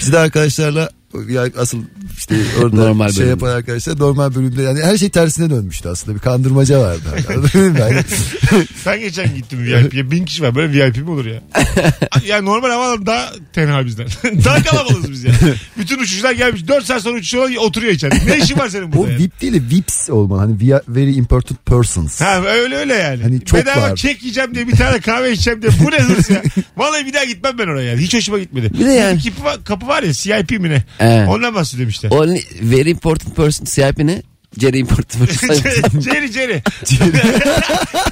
Biz 0.01 0.13
de 0.13 0.19
arkadaşlarla 0.19 0.91
yani 1.29 1.53
asıl 1.59 1.79
işte 2.19 2.37
orada 2.63 2.77
Normal 2.87 3.09
şey 3.09 3.17
bölümde. 3.17 3.31
yapan 3.31 3.49
arkadaşlar 3.57 3.99
normal 3.99 4.35
bölümde 4.35 4.63
yani 4.63 4.83
her 4.83 4.97
şey 4.99 5.09
tersine 5.11 5.51
dönmüştü 5.51 5.89
aslında 5.89 6.15
bir 6.17 6.21
kandırmaca 6.23 6.81
vardı. 6.81 7.03
Anladın 7.29 7.73
mı? 7.73 7.79
Yani 7.81 8.01
Ben 8.87 9.01
geçen 9.01 9.35
gittim 9.35 9.65
VIP'ye. 9.65 10.11
Bin 10.11 10.25
kişi 10.25 10.43
var. 10.43 10.55
Böyle 10.55 10.87
VIP 10.87 10.97
mi 10.97 11.11
olur 11.11 11.25
ya? 11.27 11.43
yani 12.27 12.45
normal 12.45 12.71
havalar 12.71 13.07
daha 13.07 13.33
tenha 13.53 13.87
bizden. 13.87 14.07
daha 14.45 14.63
kalabalığız 14.63 15.11
biz 15.11 15.25
ya. 15.25 15.33
Bütün 15.79 15.99
uçuşlar 15.99 16.33
gelmiş. 16.33 16.69
4 16.69 16.85
saat 16.85 17.03
sonra 17.03 17.19
uçuşuyorlar 17.19 17.57
oturuyor 17.57 17.93
içeride. 17.93 18.27
Ne 18.27 18.39
işin 18.39 18.59
var 18.59 18.69
senin 18.69 18.89
o 18.89 18.93
burada? 18.93 19.13
yani? 19.13 19.23
VIP 19.23 19.41
değil 19.41 19.53
de 19.55 19.61
VIPs 19.77 20.11
olmalı. 20.11 20.41
Hani 20.41 20.57
very 20.89 21.17
important 21.17 21.67
persons. 21.67 22.21
Ha 22.21 22.43
öyle 22.45 22.77
öyle 22.77 22.95
yani. 22.95 23.23
Hani 23.23 23.45
çok 23.45 23.61
Bedava 23.61 23.81
var. 23.83 23.97
kek 23.97 24.23
yiyeceğim 24.23 24.55
diye 24.55 24.69
bir 24.69 24.77
tane 24.77 25.01
kahve 25.01 25.33
içeceğim 25.33 25.63
diye. 25.63 25.73
Bu 25.87 25.91
ne 25.91 25.97
hırs 25.99 26.31
ya? 26.31 26.43
Vallahi 26.77 27.07
bir 27.07 27.13
daha 27.13 27.25
gitmem 27.25 27.59
ben 27.59 27.67
oraya 27.69 27.91
yani. 27.91 28.01
Hiç 28.03 28.15
hoşuma 28.15 28.39
gitmedi. 28.39 28.71
Bir 28.79 28.87
de 28.87 28.91
yani- 28.93 29.23
kapı, 29.25 29.45
var, 29.45 29.57
kapı 29.65 29.87
var 29.87 30.03
ya 30.03 30.13
CIP 30.13 30.51
mi 30.61 30.71
ne? 30.71 30.85
Evet. 31.01 31.29
Ondan 31.29 31.55
bahsediyorum 31.55 31.91
işte. 31.91 32.09
O 32.11 32.27
ne- 32.27 32.41
very 32.63 32.91
important 32.91 33.37
person 33.37 33.65
CIP 33.65 33.99
ne? 33.99 34.23
Very 34.63 34.79
important 34.79 35.19
person. 35.19 36.01
Jerry 36.01 36.29
Jerry. 36.33 36.63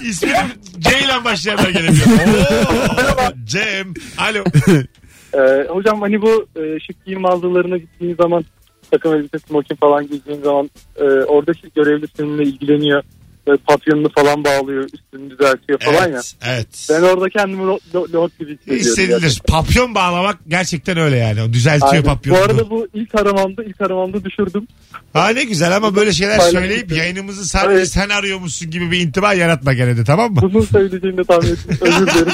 İsmim 0.08 0.32
C 0.78 0.90
ile 1.04 1.24
başlayanlar 1.24 1.68
gelebiliyor. 1.68 2.06
Oo, 2.70 3.32
Cem. 3.44 3.94
Alo. 4.18 4.44
Ee, 5.34 5.66
hocam 5.68 6.00
hani 6.00 6.22
bu 6.22 6.46
e, 6.56 6.80
şık 6.80 7.04
giyim 7.04 7.20
mağazalarına 7.20 7.76
gittiğin 7.76 8.16
zaman 8.16 8.44
takım 8.90 9.14
elbise 9.14 9.38
smoking 9.38 9.80
falan 9.80 10.06
giydiğin 10.08 10.42
zaman 10.42 10.70
e, 10.96 11.04
oradaki 11.04 11.70
görevli 11.76 12.06
seninle 12.16 12.42
ilgileniyor. 12.42 13.02
Papyonunu 13.66 14.08
falan 14.14 14.44
bağlıyor 14.44 14.84
üstünü 14.84 15.30
düzeltiyor 15.30 15.78
falan 15.80 16.08
ya. 16.08 16.08
Evet. 16.12 16.34
evet. 16.44 16.88
Ben 16.90 17.02
orada 17.02 17.28
kendimi 17.28 17.62
lo- 17.62 18.30
gibi 18.38 18.52
hissediyorum. 18.52 18.80
Hissedilir. 18.84 19.20
gerçekten. 19.20 19.52
Papyon 19.56 19.94
bağlamak 19.94 20.38
gerçekten 20.48 20.98
öyle 20.98 21.16
yani. 21.16 21.42
O 21.42 21.52
düzeltiyor 21.52 21.92
Aynen. 21.92 22.04
papyonu. 22.04 22.38
Bu 22.38 22.42
arada 22.42 22.70
bu 22.70 22.88
ilk 22.94 23.14
aramamda 23.14 23.64
ilk 23.64 23.80
aramamda 23.80 24.24
düşürdüm. 24.24 24.68
Ha 25.12 25.28
ne 25.28 25.44
güzel 25.44 25.76
ama 25.76 25.96
böyle 25.96 26.12
şeyler 26.12 26.38
söyleyip 26.38 26.92
yayınımızı 26.92 27.44
sadece 27.48 27.78
Evet. 27.78 27.88
sen 27.88 28.08
arıyormuşsun 28.08 28.70
gibi 28.70 28.90
bir 28.90 29.00
intiba 29.00 29.34
yaratma 29.34 29.72
gene 29.72 29.96
de 29.96 30.04
tamam 30.04 30.32
mı? 30.34 30.40
Bunu 30.42 30.62
söyleyeceğini 30.66 31.18
de 31.18 31.24
tahmin 31.24 31.52
ettim. 31.52 31.78
Özür 31.80 32.06
dilerim. 32.06 32.32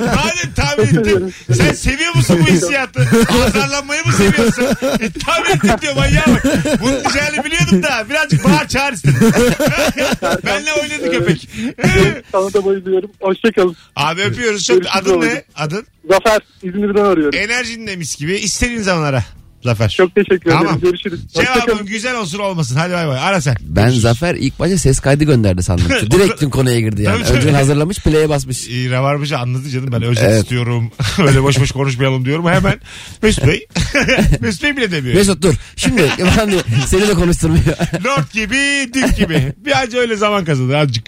Madem 0.00 0.52
tahmin 0.56 0.84
ettim. 0.84 1.32
Sen 1.52 1.72
seviyor 1.72 2.14
musun 2.16 2.38
bu 2.40 2.46
hissiyatı? 2.52 3.00
Azarlanmayı 3.46 4.04
mı 4.06 4.12
seviyorsun? 4.12 4.64
E, 5.00 5.10
tahmin 5.26 5.50
ettim 5.50 5.70
diyor 5.82 5.94
manyağa 5.96 6.24
bak. 6.28 6.44
Bunun 6.80 6.92
diyeceğini 7.04 7.44
biliyordum 7.44 7.82
da 7.82 8.06
birazcık 8.10 8.44
bağır 8.44 8.68
çağır 8.68 8.92
istedim. 8.92 9.16
Benle 10.46 10.72
oynadı 10.72 11.10
köpek. 11.12 11.48
Sana 12.32 12.52
da 12.52 12.64
bayılıyorum. 12.64 13.10
Hoşçakalın. 13.20 13.76
Abi 13.96 14.22
öpüyoruz. 14.22 14.64
Çok 14.66 14.76
Görüşürüz 14.76 14.96
adın 15.02 15.10
ne? 15.12 15.16
babacığım. 15.26 15.42
Adın? 15.56 15.86
Zafer 16.10 16.40
İzmir'den 16.62 17.04
arıyorum. 17.04 17.38
Enerjin 17.38 17.86
de 17.86 17.96
mis 17.96 18.16
gibi. 18.16 18.34
İstediğin 18.34 18.80
zaman 18.82 19.02
ara. 19.02 19.24
Zafer. 19.68 19.88
Çok 19.96 20.14
teşekkür 20.14 20.50
Tamam. 20.50 20.66
ederim. 20.66 20.80
Görüşürüz. 20.80 21.20
Cevabın 21.34 21.86
güzel 21.86 22.16
olsun 22.16 22.38
olmasın. 22.38 22.76
Hadi 22.76 22.92
bay 22.92 23.08
bay. 23.08 23.18
Ara 23.18 23.40
sen. 23.40 23.56
Ben 23.60 23.88
Zafer 23.90 24.34
ilk 24.34 24.58
başta 24.58 24.78
ses 24.78 25.00
kaydı 25.00 25.24
gönderdi 25.24 25.62
sandım. 25.62 25.84
Direkt 26.10 26.40
tüm 26.40 26.50
konuya 26.50 26.80
girdi 26.80 27.02
yani. 27.02 27.24
Tabii. 27.24 27.36
Önceden 27.36 27.54
hazırlamış 27.54 27.98
play'e 27.98 28.28
basmış. 28.28 28.68
e, 28.68 28.90
Rabarbacı 28.90 29.38
anladı 29.38 29.68
canım 29.70 29.92
ben 29.92 30.02
özet 30.02 30.24
Evet. 30.24 30.42
istiyorum. 30.42 30.90
Öyle 31.26 31.42
boş 31.42 31.60
boş 31.60 31.72
konuşmayalım 31.72 32.24
diyorum. 32.24 32.46
Hemen 32.46 32.80
Mesut 33.22 33.46
Bey. 33.46 33.66
Mesut 34.40 34.62
Bey 34.62 34.76
bile 34.76 34.90
demiyor. 34.92 35.14
Mesut 35.14 35.42
dur. 35.42 35.54
Şimdi 35.76 36.02
ben 36.38 36.52
de 36.52 36.56
seni 36.86 37.08
de 37.08 37.14
konuşturmuyor. 37.14 37.64
Lord 38.04 38.32
gibi, 38.32 38.90
dük 38.94 39.16
gibi. 39.16 39.52
Birazcık 39.64 39.94
öyle 39.94 40.16
zaman 40.16 40.44
kazanır 40.44 40.74
azıcık. 40.74 41.04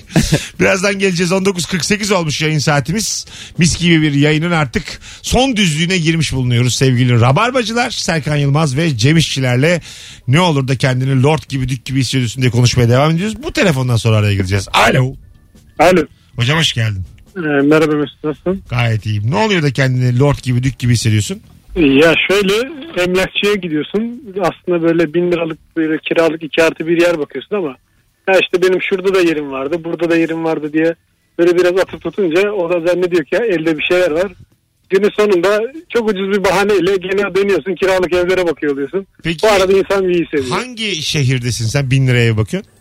Birazdan 0.60 0.98
geleceğiz. 0.98 1.32
19.48 1.32 2.14
olmuş 2.14 2.42
yayın 2.42 2.58
saatimiz. 2.58 3.26
Mis 3.58 3.78
gibi 3.78 4.02
bir 4.02 4.12
yayının 4.14 4.50
artık 4.50 4.84
son 5.22 5.56
düzlüğüne 5.56 5.98
girmiş 5.98 6.32
bulunuyoruz 6.32 6.74
sevgili 6.74 7.20
Rabarbacılar. 7.20 7.90
Serkan 7.90 8.36
Yılmaz 8.50 8.76
ve 8.76 8.96
Cem 8.96 9.16
İşçilerle 9.16 9.80
ne 10.28 10.40
olur 10.40 10.68
da 10.68 10.76
kendini 10.76 11.22
Lord 11.22 11.38
gibi, 11.48 11.68
dük 11.68 11.84
gibi 11.84 11.98
hissediyorsun 12.00 12.42
diye 12.42 12.50
konuşmaya 12.50 12.88
devam 12.88 13.10
ediyoruz. 13.10 13.42
Bu 13.42 13.52
telefondan 13.52 13.96
sonra 13.96 14.16
araya 14.16 14.34
gireceğiz. 14.34 14.68
Alo. 14.72 15.14
Alo. 15.78 16.02
Hocam 16.36 16.58
hoş 16.58 16.72
geldin. 16.72 17.02
Ee, 17.36 17.40
merhaba 17.40 17.94
Mesut 17.94 18.24
nasılsın? 18.24 18.62
Gayet 18.70 19.06
iyiyim. 19.06 19.30
Ne 19.30 19.36
oluyor 19.36 19.62
da 19.62 19.70
kendini 19.72 20.18
Lord 20.18 20.38
gibi, 20.42 20.62
dük 20.62 20.78
gibi 20.78 20.92
hissediyorsun? 20.92 21.40
Ya 21.76 22.14
şöyle 22.28 22.52
emlakçıya 23.02 23.54
gidiyorsun. 23.54 24.22
Aslında 24.40 24.82
böyle 24.82 25.14
bin 25.14 25.32
liralık 25.32 25.58
böyle 25.76 25.98
kiralık 25.98 26.42
iki 26.42 26.62
artı 26.62 26.86
bir 26.86 27.00
yer 27.00 27.18
bakıyorsun 27.18 27.56
ama 27.56 27.76
ha 28.26 28.32
işte 28.42 28.62
benim 28.62 28.82
şurada 28.82 29.14
da 29.14 29.20
yerim 29.20 29.50
vardı, 29.50 29.84
burada 29.84 30.10
da 30.10 30.16
yerim 30.16 30.44
vardı 30.44 30.72
diye 30.72 30.94
böyle 31.38 31.58
biraz 31.58 31.78
atıp 31.78 32.02
tutunca 32.02 32.50
o 32.52 32.70
da 32.70 32.86
zannediyor 32.86 33.24
ki 33.24 33.34
ya 33.34 33.46
elde 33.46 33.78
bir 33.78 33.82
şeyler 33.82 34.10
var. 34.10 34.32
Günün 34.90 35.10
sonunda 35.16 35.60
çok 35.88 36.08
ucuz 36.10 36.30
bir 36.30 36.44
bahaneyle 36.44 36.96
gene 36.96 37.34
dönüyorsun 37.34 37.74
kiralık 37.74 38.12
evlere 38.12 38.46
bakıyor 38.46 38.72
oluyorsun. 38.72 39.06
Peki 39.22 39.38
Bu 39.42 39.48
arada 39.50 39.72
insan 39.72 40.08
bir 40.08 40.14
iyi 40.14 40.24
hissediyor. 40.24 40.56
hangi 40.58 41.02
şehirdesin 41.02 41.66
sen 41.66 41.90
bin 41.90 42.06
liraya 42.06 42.36
bakıyorsun? 42.36 42.72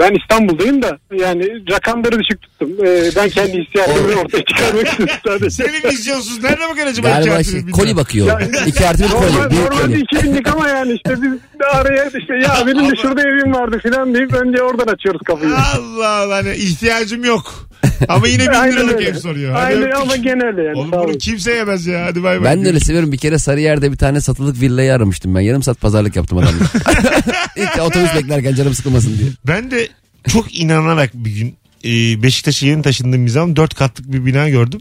Ben 0.00 0.14
İstanbul'dayım 0.14 0.82
da 0.82 0.98
yani 1.18 1.70
rakamları 1.70 2.20
düşük 2.20 2.42
tuttum. 2.42 2.86
Ee, 2.86 3.10
ben 3.16 3.28
kendi 3.28 3.58
hissiyatımı 3.62 4.20
ortaya 4.20 4.44
çıkarmak 4.44 4.86
istedim 4.88 5.08
sadece. 5.26 5.50
Senin 5.50 5.90
vizyonsuz 5.92 6.42
nerede 6.42 6.60
bakıyorsun 6.68 6.92
acaba? 6.92 7.08
iki 7.08 7.28
Galiba 7.28 7.42
şey, 7.44 7.66
bir 7.66 7.72
koli 7.72 7.96
bakıyor. 7.96 8.40
İki 8.66 8.86
artı 8.86 9.02
bir 9.02 9.08
koli. 9.08 9.50
Büyük 9.50 9.70
normalde 9.70 9.86
koli. 9.86 10.04
2000'lik 10.04 10.48
ama 10.48 10.68
yani 10.68 10.92
işte 10.92 11.22
biz 11.22 11.32
de 11.60 11.64
araya 11.64 12.04
işte 12.04 12.34
ya 12.42 12.66
benim 12.66 12.90
de 12.90 12.96
şurada 13.02 13.22
evim 13.22 13.54
vardı 13.54 13.78
filan 13.82 14.14
deyip 14.14 14.34
önce 14.34 14.62
oradan 14.62 14.92
açıyoruz 14.92 15.20
kapıyı. 15.26 15.54
Allah 15.54 16.08
Allah 16.08 16.34
hani 16.34 16.54
ihtiyacım 16.54 17.24
yok. 17.24 17.68
Ama 18.08 18.28
yine 18.28 18.42
bin 18.48 18.52
Aynen 18.52 18.76
liralık 18.76 18.94
öyle. 18.94 19.08
ev 19.08 19.14
soruyor. 19.14 19.52
Hadi 19.52 19.64
Aynen 19.64 19.82
öptük. 19.82 20.00
ama 20.02 20.16
genel 20.16 20.58
yani. 20.66 20.78
Oğlum 20.78 20.90
sağ 20.90 20.96
bunu 20.98 21.04
olun. 21.04 21.18
kimse 21.18 21.52
yemez 21.52 21.86
ya. 21.86 22.04
Hadi 22.06 22.22
bay 22.22 22.36
bay. 22.40 22.44
Ben 22.44 22.64
de 22.64 22.68
öyle 22.68 22.80
seviyorum. 22.80 23.12
Bir 23.12 23.16
kere 23.18 23.38
Sarıyer'de 23.38 23.92
bir 23.92 23.96
tane 23.96 24.20
satılık 24.20 24.60
villayı 24.60 24.94
aramıştım 24.94 25.34
ben. 25.34 25.40
Yarım 25.40 25.62
saat 25.62 25.80
pazarlık 25.80 26.16
yaptım 26.16 26.38
adamla. 26.38 26.64
İlk 27.56 27.78
otobüs 27.82 28.14
beklerken 28.14 28.54
canım 28.54 28.74
sıkılmasın 28.74 29.18
diye. 29.18 29.28
Ben 29.46 29.70
de 29.70 29.88
çok 30.28 30.58
inanarak 30.60 31.10
bir 31.14 31.30
gün 31.30 31.54
e, 31.84 32.22
Beşiktaş'a 32.22 32.66
yeni 32.66 32.82
taşındığım 32.82 33.26
bir 33.26 33.30
zaman 33.30 33.56
dört 33.56 33.74
katlık 33.74 34.12
bir 34.12 34.26
bina 34.26 34.48
gördüm. 34.48 34.80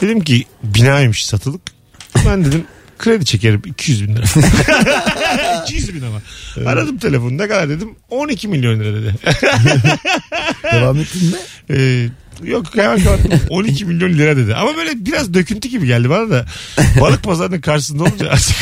Dedim 0.00 0.20
ki 0.20 0.44
binaymış 0.62 1.26
satılık. 1.26 1.60
Ben 2.26 2.44
dedim 2.44 2.64
kredi 2.98 3.24
çekerim 3.24 3.62
200 3.66 4.08
bin 4.08 4.16
lira. 4.16 4.24
200 5.62 5.94
bin 5.94 6.02
ama. 6.02 6.22
Aradım 6.70 6.98
telefonu 6.98 7.38
ne 7.38 7.48
kadar 7.48 7.68
dedim 7.68 7.94
12 8.10 8.48
milyon 8.48 8.80
lira 8.80 8.94
dedi. 8.94 9.14
Devam 10.72 10.96
ettin 11.00 11.22
mi? 11.30 11.36
Ee, 11.70 12.08
Yok 12.44 12.66
hemen 12.76 13.02
kapattım. 13.04 13.40
12 13.48 13.84
milyon 13.84 14.12
lira 14.12 14.36
dedi. 14.36 14.54
Ama 14.54 14.76
böyle 14.76 15.06
biraz 15.06 15.34
döküntü 15.34 15.68
gibi 15.68 15.86
geldi 15.86 16.10
bana 16.10 16.30
da. 16.30 16.46
Balık 17.00 17.22
pazarının 17.22 17.60
karşısında 17.60 18.02
olunca 18.02 18.30
artık. 18.30 18.56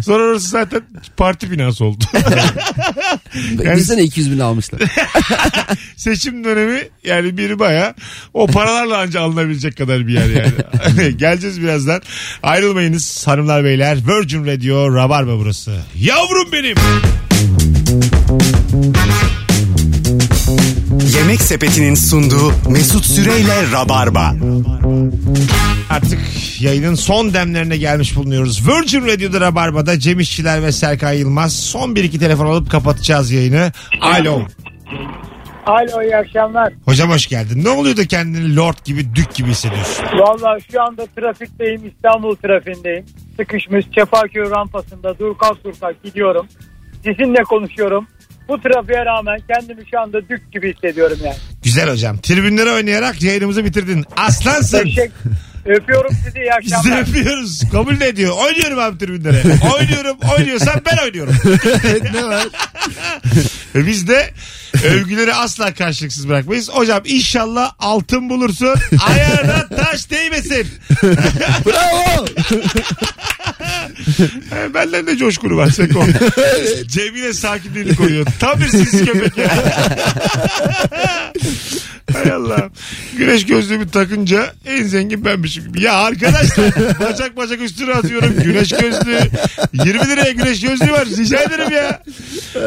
Sonra 0.04 0.22
orası 0.22 0.48
zaten 0.48 0.80
parti 1.16 1.50
binası 1.50 1.84
oldu. 1.84 2.04
Yani- 3.34 3.74
Düşünsene 3.74 4.02
200 4.02 4.30
bin 4.32 4.38
almışlar. 4.38 4.80
Seçim 5.96 6.44
dönemi 6.44 6.82
yani 7.04 7.36
biri 7.38 7.58
baya 7.58 7.94
o 8.34 8.46
paralarla 8.46 8.98
anca 8.98 9.20
alınabilecek 9.20 9.76
kadar 9.76 10.06
bir 10.06 10.12
yer 10.12 10.26
yani. 10.26 11.16
Geleceğiz 11.16 11.62
birazdan. 11.62 12.02
Ayrılmayınız 12.42 13.26
hanımlar 13.26 13.64
beyler. 13.64 13.98
Virgin 14.08 14.46
Radio 14.46 14.94
Rabarba 14.94 15.38
burası. 15.38 15.76
Yavrum 15.96 16.52
benim. 16.52 16.76
Yemek 21.14 21.42
Sepeti'nin 21.42 21.94
sunduğu 21.94 22.52
Mesut 22.70 23.04
Süreyle 23.04 23.72
Rabarba. 23.72 24.34
Artık 25.90 26.18
yayının 26.60 26.94
son 26.94 27.34
demlerine 27.34 27.76
gelmiş 27.76 28.16
bulunuyoruz. 28.16 28.68
Virgin 28.68 29.06
Radio'da 29.06 29.40
Rabarba'da 29.40 29.98
Cem 29.98 30.20
İşçiler 30.20 30.62
ve 30.62 30.72
Serkan 30.72 31.12
Yılmaz. 31.12 31.56
Son 31.56 31.94
bir 31.96 32.04
iki 32.04 32.18
telefon 32.18 32.46
alıp 32.46 32.70
kapatacağız 32.70 33.30
yayını. 33.30 33.72
Alo. 34.00 34.42
Alo 35.66 36.02
iyi 36.02 36.16
akşamlar. 36.16 36.72
Hocam 36.84 37.10
hoş 37.10 37.26
geldin. 37.26 37.64
Ne 37.64 37.68
oluyor 37.68 37.96
da 37.96 38.06
kendini 38.06 38.56
lord 38.56 38.76
gibi 38.84 39.14
dük 39.14 39.34
gibi 39.34 39.48
hissediyorsun? 39.50 40.04
Valla 40.18 40.58
şu 40.72 40.82
anda 40.82 41.06
trafikteyim 41.16 41.86
İstanbul 41.86 42.36
trafiğindeyim. 42.36 43.04
Sıkışmış 43.36 43.84
Çepaköy 43.94 44.50
rampasında 44.50 45.18
dur 45.18 45.38
kalk 45.38 45.64
dur 45.64 45.72
kalk 45.80 46.02
gidiyorum. 46.04 46.46
Sizinle 47.04 47.42
konuşuyorum. 47.42 48.06
Bu 48.48 48.60
trafiğe 48.60 49.04
rağmen 49.04 49.38
kendimi 49.48 49.82
şu 49.90 50.00
anda 50.00 50.28
dük 50.28 50.52
gibi 50.52 50.74
hissediyorum 50.74 51.18
yani. 51.24 51.36
Güzel 51.64 51.90
hocam. 51.90 52.18
Tribünlere 52.18 52.70
oynayarak 52.72 53.22
yayınımızı 53.22 53.64
bitirdin. 53.64 54.04
Aslansın. 54.16 54.82
Teşekkür. 54.82 55.12
Öpüyorum 55.68 56.16
sizi 56.24 56.38
iyi 56.38 56.50
Biz 56.62 56.70
de 56.72 56.76
akşamlar. 56.76 57.00
öpüyoruz. 57.02 57.60
Kabul 57.72 58.00
de 58.00 58.08
ediyor. 58.08 58.32
Oynuyorum 58.38 58.78
abi 58.78 58.98
tribünlere. 58.98 59.42
Oynuyorum. 59.74 60.16
Oynuyorsan 60.38 60.82
ben 60.86 60.96
oynuyorum. 61.04 61.34
ne 62.14 62.24
var? 62.24 62.44
Ve 63.74 63.86
biz 63.86 64.08
de 64.08 64.30
övgüleri 64.84 65.34
asla 65.34 65.74
karşılıksız 65.74 66.28
bırakmayız. 66.28 66.70
Hocam 66.70 67.02
inşallah 67.04 67.72
altın 67.78 68.30
bulursun. 68.30 68.74
Ayağına 69.08 69.68
taş 69.68 70.10
değmesin. 70.10 70.66
Bravo. 71.66 72.26
He, 74.50 74.74
Benden 74.74 75.06
de 75.06 75.16
coşkunu 75.16 75.56
var 75.56 75.70
Seko. 75.70 76.04
Cemile 76.86 77.32
sakinliğini 77.32 77.96
koruyor. 77.96 78.26
Tam 78.40 78.60
bir 78.60 78.68
sinsi 78.68 79.04
köpek 79.04 79.38
ya. 79.38 79.50
Hay 82.24 82.32
Allah. 82.32 82.70
Güneş 83.18 83.46
gözlüğümü 83.46 83.90
takınca 83.90 84.54
en 84.66 84.82
zengin 84.82 85.24
benmişim 85.24 85.66
gibi. 85.68 85.82
Ya 85.82 85.94
arkadaşlar 85.94 86.66
bacak 87.00 87.36
bacak 87.36 87.60
üstüne 87.60 87.92
atıyorum. 87.92 88.34
Güneş 88.44 88.68
gözlüğü. 88.68 89.20
20 89.72 90.08
liraya 90.08 90.32
güneş 90.32 90.60
gözlüğü 90.60 90.92
var. 90.92 91.06
Rica 91.06 91.42
ederim 91.42 91.72
ya. 91.72 92.02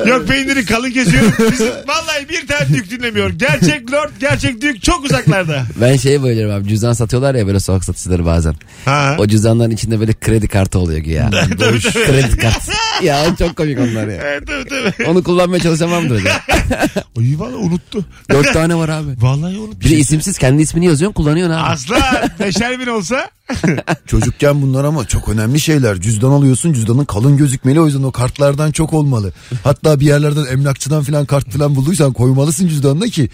Yok 0.05 0.27
peyniri 0.27 0.65
kalın 0.65 0.91
kesiyorum. 0.91 1.33
Bizim 1.51 1.67
vallahi 1.67 2.29
bir 2.29 2.47
tane 2.47 2.69
dük 2.69 2.91
dinlemiyor. 2.91 3.29
Gerçek 3.29 3.91
lord, 3.91 4.09
gerçek 4.19 4.61
dük 4.61 4.83
çok 4.83 5.05
uzaklarda. 5.05 5.63
Ben 5.81 5.95
şeye 5.97 6.23
bayılıyorum 6.23 6.55
abi 6.55 6.69
cüzdan 6.69 6.93
satıyorlar 6.93 7.35
ya 7.35 7.47
böyle 7.47 7.59
sokak 7.59 7.85
satıcıları 7.85 8.25
bazen. 8.25 8.55
Ha. 8.85 9.15
O 9.19 9.27
cüzdanların 9.27 9.71
içinde 9.71 9.99
böyle 9.99 10.13
kredi 10.13 10.47
kartı 10.47 10.79
oluyor 10.79 10.99
güya. 10.99 11.29
Boş 11.59 11.83
kredi 11.83 12.37
kartı. 12.37 12.71
ya 13.03 13.35
çok 13.39 13.55
komik 13.55 13.79
onlar 13.79 14.07
ya. 14.07 14.21
Evet, 14.23 14.47
tabii, 14.47 14.69
tabii. 14.69 15.09
Onu 15.09 15.23
kullanmaya 15.23 15.59
acaba? 15.59 15.99
Ay 17.17 17.35
valla 17.37 17.57
unuttu. 17.57 18.05
Dört 18.31 18.53
tane 18.53 18.75
var 18.75 18.89
abi. 18.89 19.11
Vallahi 19.17 19.38
unuttu. 19.47 19.79
Bir 19.79 19.89
de 19.89 19.97
isimsiz 19.97 20.37
kendi 20.37 20.61
ismini 20.61 20.85
yazıyorsun 20.85 21.13
kullanıyorsun 21.13 21.55
abi. 21.55 21.61
Asla 21.61 22.29
beşer 22.39 22.79
bin 22.79 22.87
olsa 22.87 23.29
Çocukken 24.05 24.61
bunlar 24.61 24.83
ama 24.83 25.07
çok 25.07 25.29
önemli 25.29 25.59
şeyler. 25.59 26.01
Cüzdan 26.01 26.29
alıyorsun 26.29 26.73
cüzdanın 26.73 27.05
kalın 27.05 27.37
gözükmeli 27.37 27.81
o 27.81 27.85
yüzden 27.85 28.03
o 28.03 28.11
kartlardan 28.11 28.71
çok 28.71 28.93
olmalı. 28.93 29.33
Hatta 29.63 29.99
bir 29.99 30.05
yerlerden 30.05 30.45
emlakçıdan 30.45 31.03
falan 31.03 31.25
kart 31.25 31.51
falan 31.51 31.75
bulduysan 31.75 32.13
koymalısın 32.13 32.67
cüzdanına 32.67 33.07
ki 33.07 33.29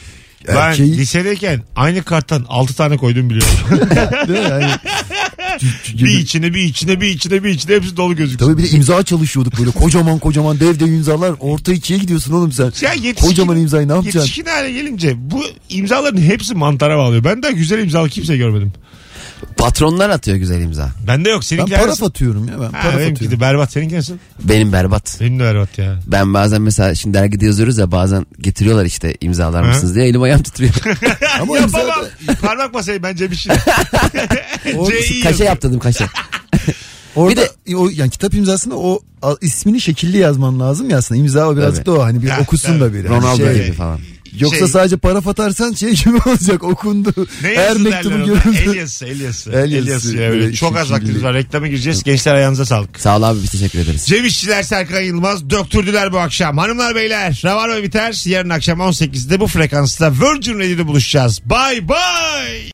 ben 0.48 0.56
erkeği 0.56 0.98
lisedeyken 0.98 1.62
aynı 1.76 2.04
karttan 2.04 2.46
6 2.50 2.76
tane 2.76 2.98
koydum 2.98 3.30
biliyorum. 3.30 3.50
Değil 4.28 4.40
mi? 4.40 4.50
yani, 4.50 4.72
bir 5.98 6.20
içine 6.20 6.54
bir 6.54 6.62
içine 6.62 7.02
bir 7.02 7.08
içine 7.08 7.44
bir 7.44 7.50
içine 7.50 7.76
hepsi 7.76 7.98
dolu 7.98 8.16
gözüksün. 8.16 8.46
Tabii 8.46 8.58
bir 8.58 8.64
de 8.64 8.70
imza 8.70 9.04
çalışıyorduk 9.04 9.60
böyle 9.60 9.72
kocaman 9.80 10.20
kocaman 10.20 10.60
dev 10.60 10.80
dev 10.80 10.88
imzalar 10.88 11.34
orta 11.40 11.74
ikiye 11.74 12.00
gidiyorsun 12.00 12.34
oğlum 12.34 12.52
sen. 12.52 12.74
Ya 12.82 12.94
yetişkin, 12.94 13.28
Kocaman 13.28 13.58
imzayı 13.58 13.88
ne 13.88 13.92
yapacaksın? 13.92 14.20
Yetişkin 14.20 14.46
hale 14.46 14.72
gelince 14.72 15.16
bu 15.18 15.44
imzaların 15.70 16.22
hepsi 16.22 16.56
mantara 16.56 16.98
bağlıyor. 16.98 17.24
Ben 17.24 17.44
daha 17.44 17.52
güzel 17.52 17.80
imzalı 17.80 18.10
kimse 18.10 18.38
görmedim. 18.38 18.74
Patronlar 19.58 20.10
atıyor 20.10 20.38
güzel 20.38 20.62
imza. 20.62 20.90
Bende 21.08 21.30
yok. 21.30 21.42
Ben 21.42 21.46
Seninki 21.46 21.72
paraf 21.74 21.88
nasıl? 21.88 22.06
atıyorum 22.06 22.48
ya 22.48 22.54
ben 22.60 22.64
Ha, 22.66 22.72
paraf 22.72 22.98
benimki 23.00 23.14
atıyorum. 23.16 23.38
de 23.38 23.42
berbat. 23.42 23.72
Seninki 23.72 23.96
nasıl? 23.96 24.14
Benim 24.44 24.72
berbat. 24.74 25.18
Benim 25.22 25.40
de 25.40 25.44
berbat 25.44 25.78
ya. 25.78 26.00
Ben 26.08 26.34
bazen 26.34 26.62
mesela 26.62 26.96
şimdi 26.96 27.18
dergide 27.18 27.46
yazıyoruz 27.46 27.78
ya 27.78 27.92
bazen 27.92 28.26
getiriyorlar 28.40 28.86
işte 28.86 29.16
imzalar 29.22 29.64
Hı. 29.64 29.68
mısınız 29.68 29.96
diye 29.96 30.06
elim 30.08 30.22
ayağım 30.22 30.42
titriyor. 30.44 30.74
Ama 31.42 31.60
imza 31.60 31.80
Yapamam. 31.80 32.06
Parmak 32.42 32.74
masayı 32.74 33.04
bence 33.04 33.32
bir 33.32 33.36
şey. 33.36 33.56
O- 34.78 34.90
C.İ. 34.92 35.00
kaşe 35.02 35.28
yazıyor. 35.30 35.50
yaptırdım 35.50 35.80
kaşe. 35.80 36.06
orada 37.16 37.42
o 37.76 37.90
yani 37.94 38.10
kitap 38.10 38.34
imzasında 38.34 38.76
o 38.78 39.00
a- 39.22 39.36
ismini 39.42 39.82
şekilli 39.82 40.18
yazman 40.18 40.60
lazım 40.60 40.90
ya 40.90 40.98
aslında 40.98 41.22
imza 41.22 41.48
o 41.50 41.58
birazcık 41.58 41.86
Tabii. 41.86 41.96
da 41.96 42.00
o 42.00 42.04
hani 42.04 42.22
bir 42.24 42.32
okusun 42.42 42.82
da 42.82 42.94
biri. 42.94 43.10
Ronaldo 43.10 43.38
Şey, 43.46 43.54
gibi 43.66 43.72
falan. 43.76 44.00
Yoksa 44.40 44.60
Şey- 44.60 44.68
sadece 44.68 44.98
paraf 44.98 45.28
atarsan 45.28 45.74
şey 45.74 45.92
gibi 45.92 46.18
olacak 46.30 46.64
okundu. 46.64 47.14
Ne 47.44 47.48
Her 47.48 47.54
yazısı 47.56 47.80
mektubu 47.84 48.14
derler 48.14 48.24
ona? 48.24 48.34
El 48.34 48.64
görüldü. 48.64 48.78
yazısı, 48.78 49.06
el 49.06 49.20
yazısı. 49.20 49.52
El 49.52 49.56
El 49.58 49.72
yazısı, 49.72 49.92
yazısı 49.92 50.18
ya, 50.18 50.30
böyle 50.32 50.42
böyle 50.44 50.54
Çok 50.56 50.78
az 50.78 50.92
vaktimiz 50.92 51.24
var. 51.24 51.34
Reklama 51.34 51.68
gireceğiz. 51.68 52.04
Gençler 52.04 52.36
ayağınıza 52.36 52.66
sağlık. 52.66 53.00
Sağ 53.00 53.18
ol 53.18 53.24
abi 53.24 53.40
biz 53.44 53.52
teşekkür 53.52 53.80
ederiz. 53.80 54.06
Cem 54.06 54.26
İşçiler 54.26 54.64
Serkan 54.64 55.02
Yılmaz 55.02 55.50
döktürdüler 55.50 56.12
bu 56.14 56.20
akşam. 56.20 56.58
Hanımlar 56.58 56.96
beyler 56.96 57.42
Ravarva 57.46 57.84
biter. 57.84 58.22
Yarın 58.26 58.50
akşam 58.50 58.80
18'de 58.80 59.40
bu 59.40 59.48
frekansta 59.48 60.12
Virgin 60.12 60.60
Radio'da 60.60 60.88
buluşacağız. 60.88 61.42
Bye 61.50 61.90
bye. 61.90 62.62